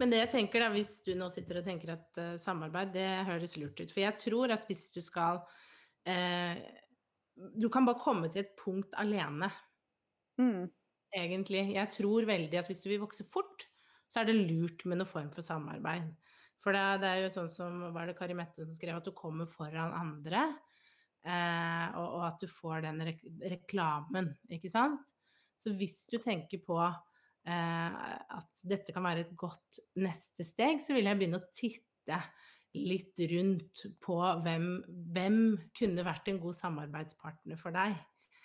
Men 0.00 0.10
det 0.10 0.22
jeg 0.22 0.30
tenker 0.32 0.64
da, 0.64 0.70
hvis 0.72 0.96
du 1.06 1.12
nå 1.14 1.28
sitter 1.30 1.60
og 1.60 1.66
tenker 1.66 1.92
at 1.94 2.18
uh, 2.18 2.30
samarbeid, 2.40 2.94
det 2.96 3.10
høres 3.28 3.58
lurt 3.60 3.76
ut. 3.78 3.92
For 3.92 4.00
jeg 4.02 4.16
tror 4.18 4.54
at 4.54 4.64
hvis 4.66 4.86
du 4.90 5.02
skal 5.04 5.42
uh, 6.08 6.54
Du 7.60 7.68
kan 7.70 7.84
bare 7.86 8.00
komme 8.00 8.32
til 8.32 8.42
et 8.46 8.56
punkt 8.58 8.96
alene, 8.98 9.52
Mm. 10.40 10.70
egentlig. 11.14 11.74
Jeg 11.74 11.90
tror 11.92 12.24
veldig 12.24 12.58
at 12.58 12.66
hvis 12.70 12.80
du 12.80 12.88
vil 12.88 13.02
vokse 13.02 13.24
fort, 13.28 13.66
så 14.12 14.20
er 14.20 14.28
det 14.28 14.36
lurt 14.36 14.84
med 14.84 15.00
noen 15.00 15.08
form 15.08 15.30
for 15.32 15.44
samarbeid. 15.46 16.10
For 16.62 16.76
det, 16.76 16.82
det 17.02 17.08
er 17.08 17.22
jo 17.24 17.32
sånn 17.34 17.48
som 17.50 17.80
var 17.94 18.06
det 18.06 18.16
Kari 18.18 18.36
Mette 18.38 18.62
som 18.62 18.74
skrev, 18.74 19.00
at 19.00 19.08
du 19.08 19.14
kommer 19.16 19.48
foran 19.50 19.96
andre. 19.96 20.44
Eh, 21.22 21.86
og, 21.98 22.18
og 22.18 22.22
at 22.26 22.42
du 22.42 22.50
får 22.50 22.84
den 22.84 23.02
rek 23.06 23.24
reklamen, 23.54 24.32
ikke 24.50 24.70
sant? 24.70 25.12
Så 25.62 25.70
hvis 25.78 26.00
du 26.10 26.16
tenker 26.22 26.62
på 26.66 26.78
eh, 26.82 27.98
at 28.38 28.62
dette 28.66 28.94
kan 28.94 29.06
være 29.06 29.26
et 29.26 29.34
godt 29.38 29.78
neste 30.02 30.46
steg, 30.46 30.82
så 30.82 30.96
vil 30.96 31.06
jeg 31.06 31.20
begynne 31.20 31.38
å 31.38 31.50
titte 31.54 32.18
litt 32.72 33.20
rundt 33.30 33.84
på 34.02 34.16
hvem, 34.42 34.66
hvem 35.14 35.38
kunne 35.76 36.06
vært 36.06 36.30
en 36.32 36.40
god 36.42 36.58
samarbeidspartner 36.58 37.60
for 37.60 37.74
deg. 37.76 37.98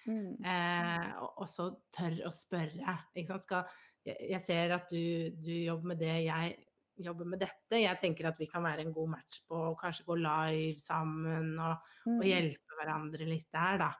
Mm. 0.07 0.37
Eh, 0.45 1.07
og, 1.19 1.43
og 1.43 1.49
så 1.51 1.69
tør 1.95 2.21
å 2.27 2.33
spørre. 2.35 2.97
Ikke 3.17 3.33
sant? 3.33 3.47
Skal, 3.47 3.79
jeg, 4.07 4.41
ser 4.45 4.73
at 4.77 4.89
du, 4.91 5.33
du 5.35 5.51
jobber 5.51 5.93
med 5.93 6.01
det, 6.01 6.13
jeg 6.25 6.55
jobber 7.03 7.27
med 7.29 7.41
dette. 7.43 7.77
Jeg 7.81 7.99
tenker 8.01 8.29
at 8.29 8.39
vi 8.41 8.47
kan 8.49 8.63
være 8.65 8.85
en 8.85 8.93
god 8.95 9.11
match 9.17 9.41
på 9.49 9.57
å 9.69 9.75
kanskje 9.77 10.05
gå 10.07 10.15
live 10.21 10.77
sammen 10.81 11.51
og, 11.59 11.89
og 12.07 12.21
Mm. 12.23 12.29
hjelpe 12.29 12.79
hverandre 12.79 13.27
litt 13.27 13.49
der, 13.53 13.81
da. 13.83 13.91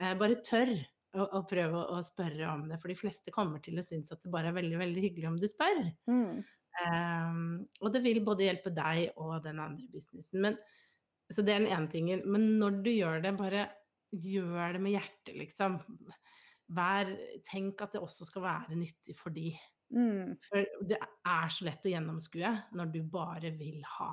Eh, 0.00 0.14
bare 0.18 0.40
tørr 0.46 0.72
å, 1.14 1.26
å 1.38 1.42
prøve 1.50 1.84
å 1.94 1.98
spørre 2.06 2.48
om 2.54 2.64
det, 2.70 2.78
for 2.80 2.90
de 2.90 2.98
fleste 2.98 3.34
kommer 3.34 3.62
til 3.62 3.78
å 3.78 3.84
synes 3.86 4.10
at 4.14 4.22
det 4.24 4.32
bare 4.32 4.50
er 4.50 4.56
veldig, 4.56 4.78
veldig 4.80 5.04
hyggelig 5.04 5.28
om 5.30 5.38
du 5.38 5.46
spør. 5.50 5.82
Mm. 6.10 6.40
Um, 6.80 7.40
og 7.82 7.90
det 7.92 8.00
vil 8.04 8.22
både 8.24 8.46
hjelpe 8.46 8.70
deg 8.72 9.10
og 9.20 9.40
den 9.44 9.58
andre 9.62 9.88
businessen. 9.92 10.40
Men, 10.46 10.56
så 11.30 11.42
det 11.46 11.54
er 11.54 11.64
den 11.64 11.74
ene 11.74 11.90
tingen. 11.90 12.22
Men 12.30 12.46
når 12.62 12.80
du 12.86 12.90
gjør 12.94 13.22
det, 13.26 13.34
bare 13.38 13.66
gjør 14.10 14.74
det 14.78 14.82
med 14.82 14.94
hjertet, 14.96 15.34
liksom. 15.38 15.76
Vær, 16.70 17.10
tenk 17.46 17.82
at 17.82 17.96
det 17.96 18.02
også 18.04 18.28
skal 18.28 18.44
være 18.46 18.78
nyttig 18.78 19.16
for 19.18 19.34
de. 19.34 19.50
Mm. 19.90 20.36
For 20.46 20.66
det 20.86 21.00
er 21.00 21.50
så 21.50 21.66
lett 21.66 21.86
å 21.88 21.92
gjennomskue 21.92 22.52
når 22.78 22.92
du 22.94 23.00
bare 23.10 23.50
vil 23.58 23.82
ha. 23.98 24.12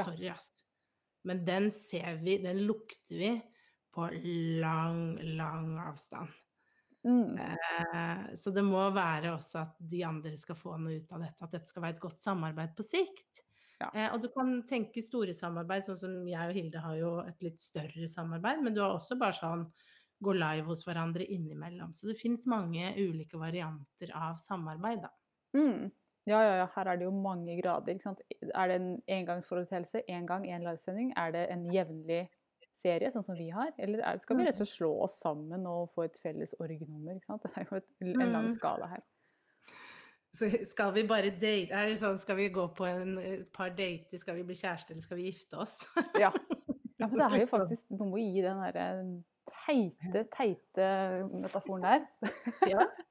Sorry, 0.00 0.30
ass. 0.32 0.50
Men 1.28 1.44
den 1.46 1.68
ser 1.74 2.18
vi, 2.24 2.38
den 2.42 2.64
lukter 2.66 3.18
vi 3.20 3.32
på 3.94 4.06
lang, 4.62 5.18
lang 5.36 5.74
avstand. 5.82 6.30
Mm. 7.04 7.38
Eh, 7.38 8.24
så 8.36 8.52
det 8.52 8.64
må 8.64 8.82
være 8.92 9.34
også 9.34 9.62
at 9.62 9.78
de 9.92 10.02
andre 10.04 10.34
skal 10.40 10.58
få 10.58 10.74
noe 10.80 10.98
ut 11.00 11.14
av 11.14 11.24
dette, 11.24 11.38
at 11.44 11.54
dette 11.54 11.70
skal 11.70 11.84
være 11.86 11.96
et 11.96 12.02
godt 12.02 12.20
samarbeid 12.22 12.74
på 12.76 12.86
sikt. 12.86 13.44
Ja. 13.80 13.88
Eh, 13.94 14.08
og 14.12 14.20
du 14.24 14.28
kan 14.34 14.58
tenke 14.68 15.02
store 15.04 15.34
samarbeid, 15.36 15.86
sånn 15.86 16.00
som 16.00 16.18
jeg 16.28 16.50
og 16.50 16.56
Hilde 16.56 16.84
har 16.84 16.98
jo 16.98 17.14
et 17.24 17.46
litt 17.46 17.62
større 17.62 18.10
samarbeid, 18.12 18.60
men 18.64 18.76
du 18.76 18.82
har 18.84 18.92
også 18.96 19.16
bare 19.20 19.38
sånn 19.38 19.64
gå 20.22 20.32
live 20.36 20.66
hos 20.68 20.84
hverandre 20.86 21.24
innimellom. 21.24 21.94
Så 21.94 22.06
det 22.10 22.18
finnes 22.20 22.46
mange 22.50 22.90
ulike 22.98 23.38
varianter 23.40 24.12
av 24.14 24.36
samarbeid, 24.42 25.02
da. 25.06 25.10
Mm. 25.56 25.90
Ja, 26.28 26.42
ja, 26.44 26.56
ja, 26.60 26.66
her 26.76 26.86
er 26.92 26.98
det 27.00 27.06
jo 27.08 27.14
mange 27.16 27.56
grader. 27.62 27.96
Er 28.54 28.68
det 28.68 28.76
en 28.76 28.90
engangsforeteelse, 29.08 30.02
én 30.06 30.20
en 30.20 30.26
gang, 30.28 30.44
én 30.46 30.62
livesending? 30.66 31.14
Er 31.16 31.32
det 31.32 31.46
en 31.50 31.64
jevnlig 31.72 32.26
serie, 32.76 33.10
sånn 33.10 33.24
som 33.26 33.34
vi 33.38 33.48
har? 33.50 33.72
Eller 33.78 34.02
er 34.04 34.18
det, 34.18 34.22
skal 34.26 34.36
vi 34.38 34.44
rett 34.46 34.60
og 34.60 34.66
slett 34.68 34.76
slå 34.76 34.90
oss 35.06 35.16
sammen 35.24 35.64
og 35.66 35.88
få 35.96 36.04
et 36.06 36.18
felles 36.22 36.52
org-nummer? 36.60 37.16
Det 37.42 37.50
er 37.56 37.66
jo 37.70 37.80
et, 37.80 37.88
en 38.12 38.30
lang 38.36 38.46
Mm. 38.50 38.54
skala 38.58 38.86
her. 38.92 39.02
Så 40.30 40.46
skal 40.70 40.92
vi 40.94 41.02
bare 41.10 41.32
date 41.34 41.74
Er 41.74 41.88
det 41.90 41.96
sånn, 41.98 42.18
skal 42.22 42.36
vi 42.38 42.44
gå 42.54 42.68
på 42.76 42.84
en, 42.86 43.16
et 43.18 43.48
par 43.52 43.72
dater, 43.74 44.20
skal 44.20 44.36
vi 44.38 44.44
bli 44.46 44.54
kjærester, 44.60 44.94
eller 44.94 45.02
skal 45.02 45.18
vi 45.18 45.26
gifte 45.32 45.58
oss? 45.58 45.80
Ja. 46.20 46.30
ja, 47.00 47.08
men 47.08 47.16
det 47.18 47.26
er 47.26 47.40
jo 47.42 47.48
sånn. 47.50 47.64
faktisk 47.64 47.90
noe 47.98 48.20
i 48.22 48.44
den 48.44 48.60
derre 48.62 48.84
teite, 49.54 50.24
teite 50.34 50.90
metaforen 51.32 51.86
der. 51.86 52.04
Ja. 52.70 52.88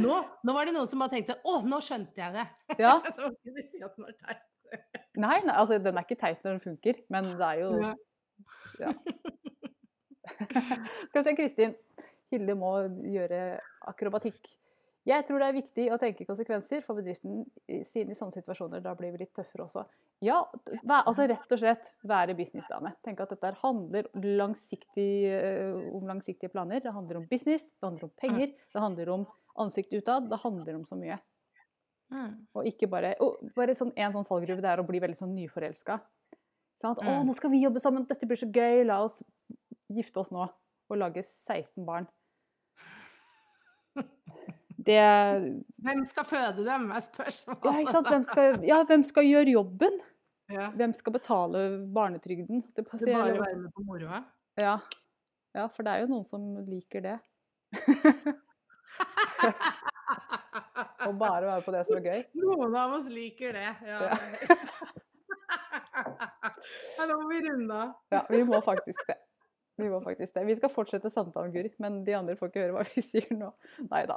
Nå, 0.00 0.14
nå 0.46 0.52
var 0.54 0.64
det 0.64 0.72
noen 0.72 0.88
som 0.88 1.02
bare 1.02 1.12
tenkte 1.12 1.34
'Å, 1.44 1.58
nå 1.66 1.80
skjønte 1.84 2.16
jeg 2.16 2.32
det'. 2.32 2.78
Ja. 2.80 2.94
Så 3.16 3.28
du 3.44 3.58
si 3.68 3.82
at 3.84 3.96
den 3.98 4.06
var 4.06 4.14
teit. 4.16 4.46
Nei, 5.18 5.40
nei, 5.44 5.54
altså 5.54 5.76
den 5.82 5.98
er 5.98 6.06
ikke 6.06 6.20
teit 6.20 6.44
når 6.44 6.56
den 6.56 6.62
funker, 6.64 7.00
men 7.12 7.32
det 7.36 7.50
er 7.50 7.60
jo 7.64 7.72
Ja. 7.82 7.90
Ja. 8.78 8.92
Skal 11.10 11.18
vi 11.18 11.24
se, 11.26 11.34
Kristin. 11.36 11.76
Hilde 12.32 12.54
må 12.58 12.72
gjøre 13.08 13.58
akrobatikk. 13.88 14.50
Jeg 15.08 15.24
tror 15.24 15.40
det 15.40 15.48
er 15.48 15.56
viktig 15.56 15.86
å 15.92 15.98
tenke 16.00 16.26
konsekvenser 16.28 16.82
for 16.84 17.00
bedriften 17.00 17.46
siden 17.88 18.12
i 18.12 18.18
sånne 18.18 18.36
situasjoner 18.36 18.82
da 18.84 18.92
blir 18.96 19.14
vi 19.14 19.22
litt 19.22 19.32
tøffere 19.36 19.64
også. 19.64 19.86
Ja, 20.20 20.40
altså 21.06 21.28
rett 21.30 21.52
og 21.54 21.60
slett 21.60 21.92
være 22.02 22.34
businessdame. 22.34 22.90
Tenke 23.06 23.22
at 23.22 23.30
dette 23.30 23.52
handler 23.60 24.08
langsiktig, 24.18 25.10
eh, 25.30 25.76
om 25.94 26.06
langsiktige 26.10 26.50
planer. 26.50 26.80
Det 26.82 26.92
handler 26.92 27.20
om 27.20 27.26
business, 27.30 27.68
det 27.78 27.86
handler 27.86 28.08
om 28.08 28.14
penger, 28.18 28.46
det 28.74 28.82
handler 28.82 29.12
om 29.14 29.26
ansikt 29.58 29.92
utad. 29.94 30.28
Det 30.30 30.40
handler 30.42 30.74
om 30.74 30.84
så 30.84 30.98
mye. 30.98 31.20
Mm. 32.10 32.46
Og 32.56 32.64
ikke 32.66 32.88
bare, 32.90 33.14
og 33.20 33.36
bare 33.54 33.74
sånn, 33.76 33.92
En 33.96 34.12
sånn 34.12 34.26
fallgruve 34.26 34.62
det 34.64 34.70
er 34.72 34.80
å 34.82 34.86
bli 34.86 34.98
veldig 34.98 35.16
sånn 35.16 35.34
nyforelska. 35.36 36.00
Sånn 36.82 36.96
'Å, 36.96 37.02
Mm. 37.04 37.26
nå 37.26 37.34
skal 37.34 37.50
vi 37.50 37.62
jobbe 37.62 37.80
sammen, 37.80 38.06
dette 38.06 38.26
blir 38.26 38.36
så 38.36 38.50
gøy, 38.50 38.86
la 38.86 39.02
oss 39.04 39.22
gifte 39.90 40.16
oss 40.18 40.30
nå'. 40.30 40.48
Og 40.90 40.96
lage 40.96 41.22
16 41.22 41.84
barn. 41.84 42.08
Det 44.78 44.98
Hvem 45.82 46.04
skal 46.08 46.24
føde 46.24 46.64
dem, 46.66 46.90
er 46.94 47.00
spørsmålet. 47.02 47.64
Ja, 47.66 47.72
ikke 47.82 47.92
sant? 47.96 48.08
Hvem 48.12 48.24
skal, 48.28 48.60
ja, 48.66 48.78
hvem 48.86 49.02
skal 49.04 49.24
gjøre 49.26 49.50
jobben? 49.56 49.96
Ja. 50.52 50.68
Hvem 50.70 50.92
skal 50.96 51.12
betale 51.12 51.64
barnetrygden? 51.94 52.62
Det 52.62 52.76
Det 52.76 52.86
passer- 52.88 53.12
bare 53.12 53.34
å 53.34 53.42
være 53.42 53.56
med 53.64 53.72
på 53.74 53.82
moroa. 53.84 54.22
ja. 54.56 54.78
ja, 55.54 55.66
for 55.66 55.82
det 55.82 55.92
er 55.92 56.00
jo 56.04 56.08
noen 56.14 56.24
som 56.24 56.40
liker 56.68 57.00
det. 57.04 57.18
Å 61.08 61.12
bare 61.18 61.46
være 61.46 61.62
på 61.66 61.72
det 61.74 61.82
som 61.88 61.96
er 61.98 62.04
gøy. 62.06 62.22
Noen 62.42 62.74
av 62.78 62.92
oss 62.98 63.08
liker 63.12 63.52
det. 63.56 63.68
Ja. 63.86 63.98
Ja. 64.08 64.16
ja, 66.98 67.06
da 67.06 67.14
må 67.16 67.28
vi 67.30 67.38
runde 67.46 67.74
av. 67.74 67.88
Ja, 68.14 68.20
vi 68.30 68.42
må 68.46 68.60
faktisk 68.64 69.02
det. 69.10 69.16
Vi 69.78 69.88
må 69.90 69.98
faktisk 70.02 70.34
det. 70.34 70.44
Vi 70.48 70.56
skal 70.58 70.72
fortsette 70.74 71.10
samtalen, 71.12 71.52
Guri, 71.54 71.70
men 71.82 71.92
de 72.06 72.12
andre 72.18 72.36
får 72.38 72.46
ikke 72.50 72.62
høre 72.64 72.74
hva 72.78 72.84
vi 72.88 73.00
sier 73.04 73.28
nå. 73.36 73.50
Nei 73.90 74.02
da. 74.10 74.16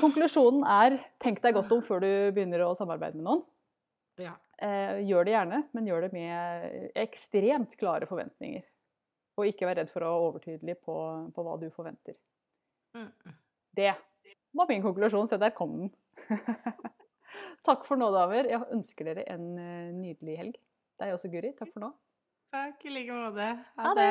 Konklusjonen 0.00 0.62
er 0.68 0.96
tenk 1.22 1.42
deg 1.44 1.56
godt 1.56 1.72
om 1.74 1.82
før 1.84 2.02
du 2.04 2.10
begynner 2.34 2.64
å 2.64 2.72
samarbeide 2.78 3.18
med 3.18 3.26
noen. 3.26 3.42
Ja. 4.20 4.36
Eh, 4.62 5.02
gjør 5.08 5.26
det 5.26 5.34
gjerne, 5.34 5.62
men 5.74 5.88
gjør 5.88 6.06
det 6.06 6.12
med 6.14 6.92
ekstremt 7.02 7.74
klare 7.80 8.08
forventninger. 8.08 8.64
Og 9.40 9.48
ikke 9.48 9.66
vær 9.68 9.80
redd 9.80 9.90
for 9.92 10.04
å 10.04 10.12
være 10.12 10.28
overtydelig 10.28 10.78
på, 10.84 10.96
på 11.34 11.44
hva 11.44 11.56
du 11.60 11.68
forventer. 11.74 12.16
Mm. 12.96 13.36
Det 13.76 13.92
var 14.52 14.68
min 14.68 14.84
konklusjon, 14.84 15.28
så 15.28 15.40
der 15.40 15.54
kom 15.56 15.74
den. 15.80 15.92
Takk 17.66 17.86
for 17.88 17.98
nå, 17.98 18.10
damer. 18.14 18.48
Jeg 18.50 18.68
ønsker 18.74 19.08
dere 19.08 19.26
en 19.32 19.52
eh, 19.58 19.92
nydelig 19.96 20.38
helg. 20.38 20.62
Deg 21.00 21.16
også, 21.16 21.32
Guri. 21.32 21.54
Takk 21.58 21.72
for 21.72 21.86
nå. 21.86 21.92
Takk 22.52 22.84
i 22.84 22.92
like 22.92 23.16
måte. 23.16 23.52
Ha 23.80 23.94
det! 23.96 24.10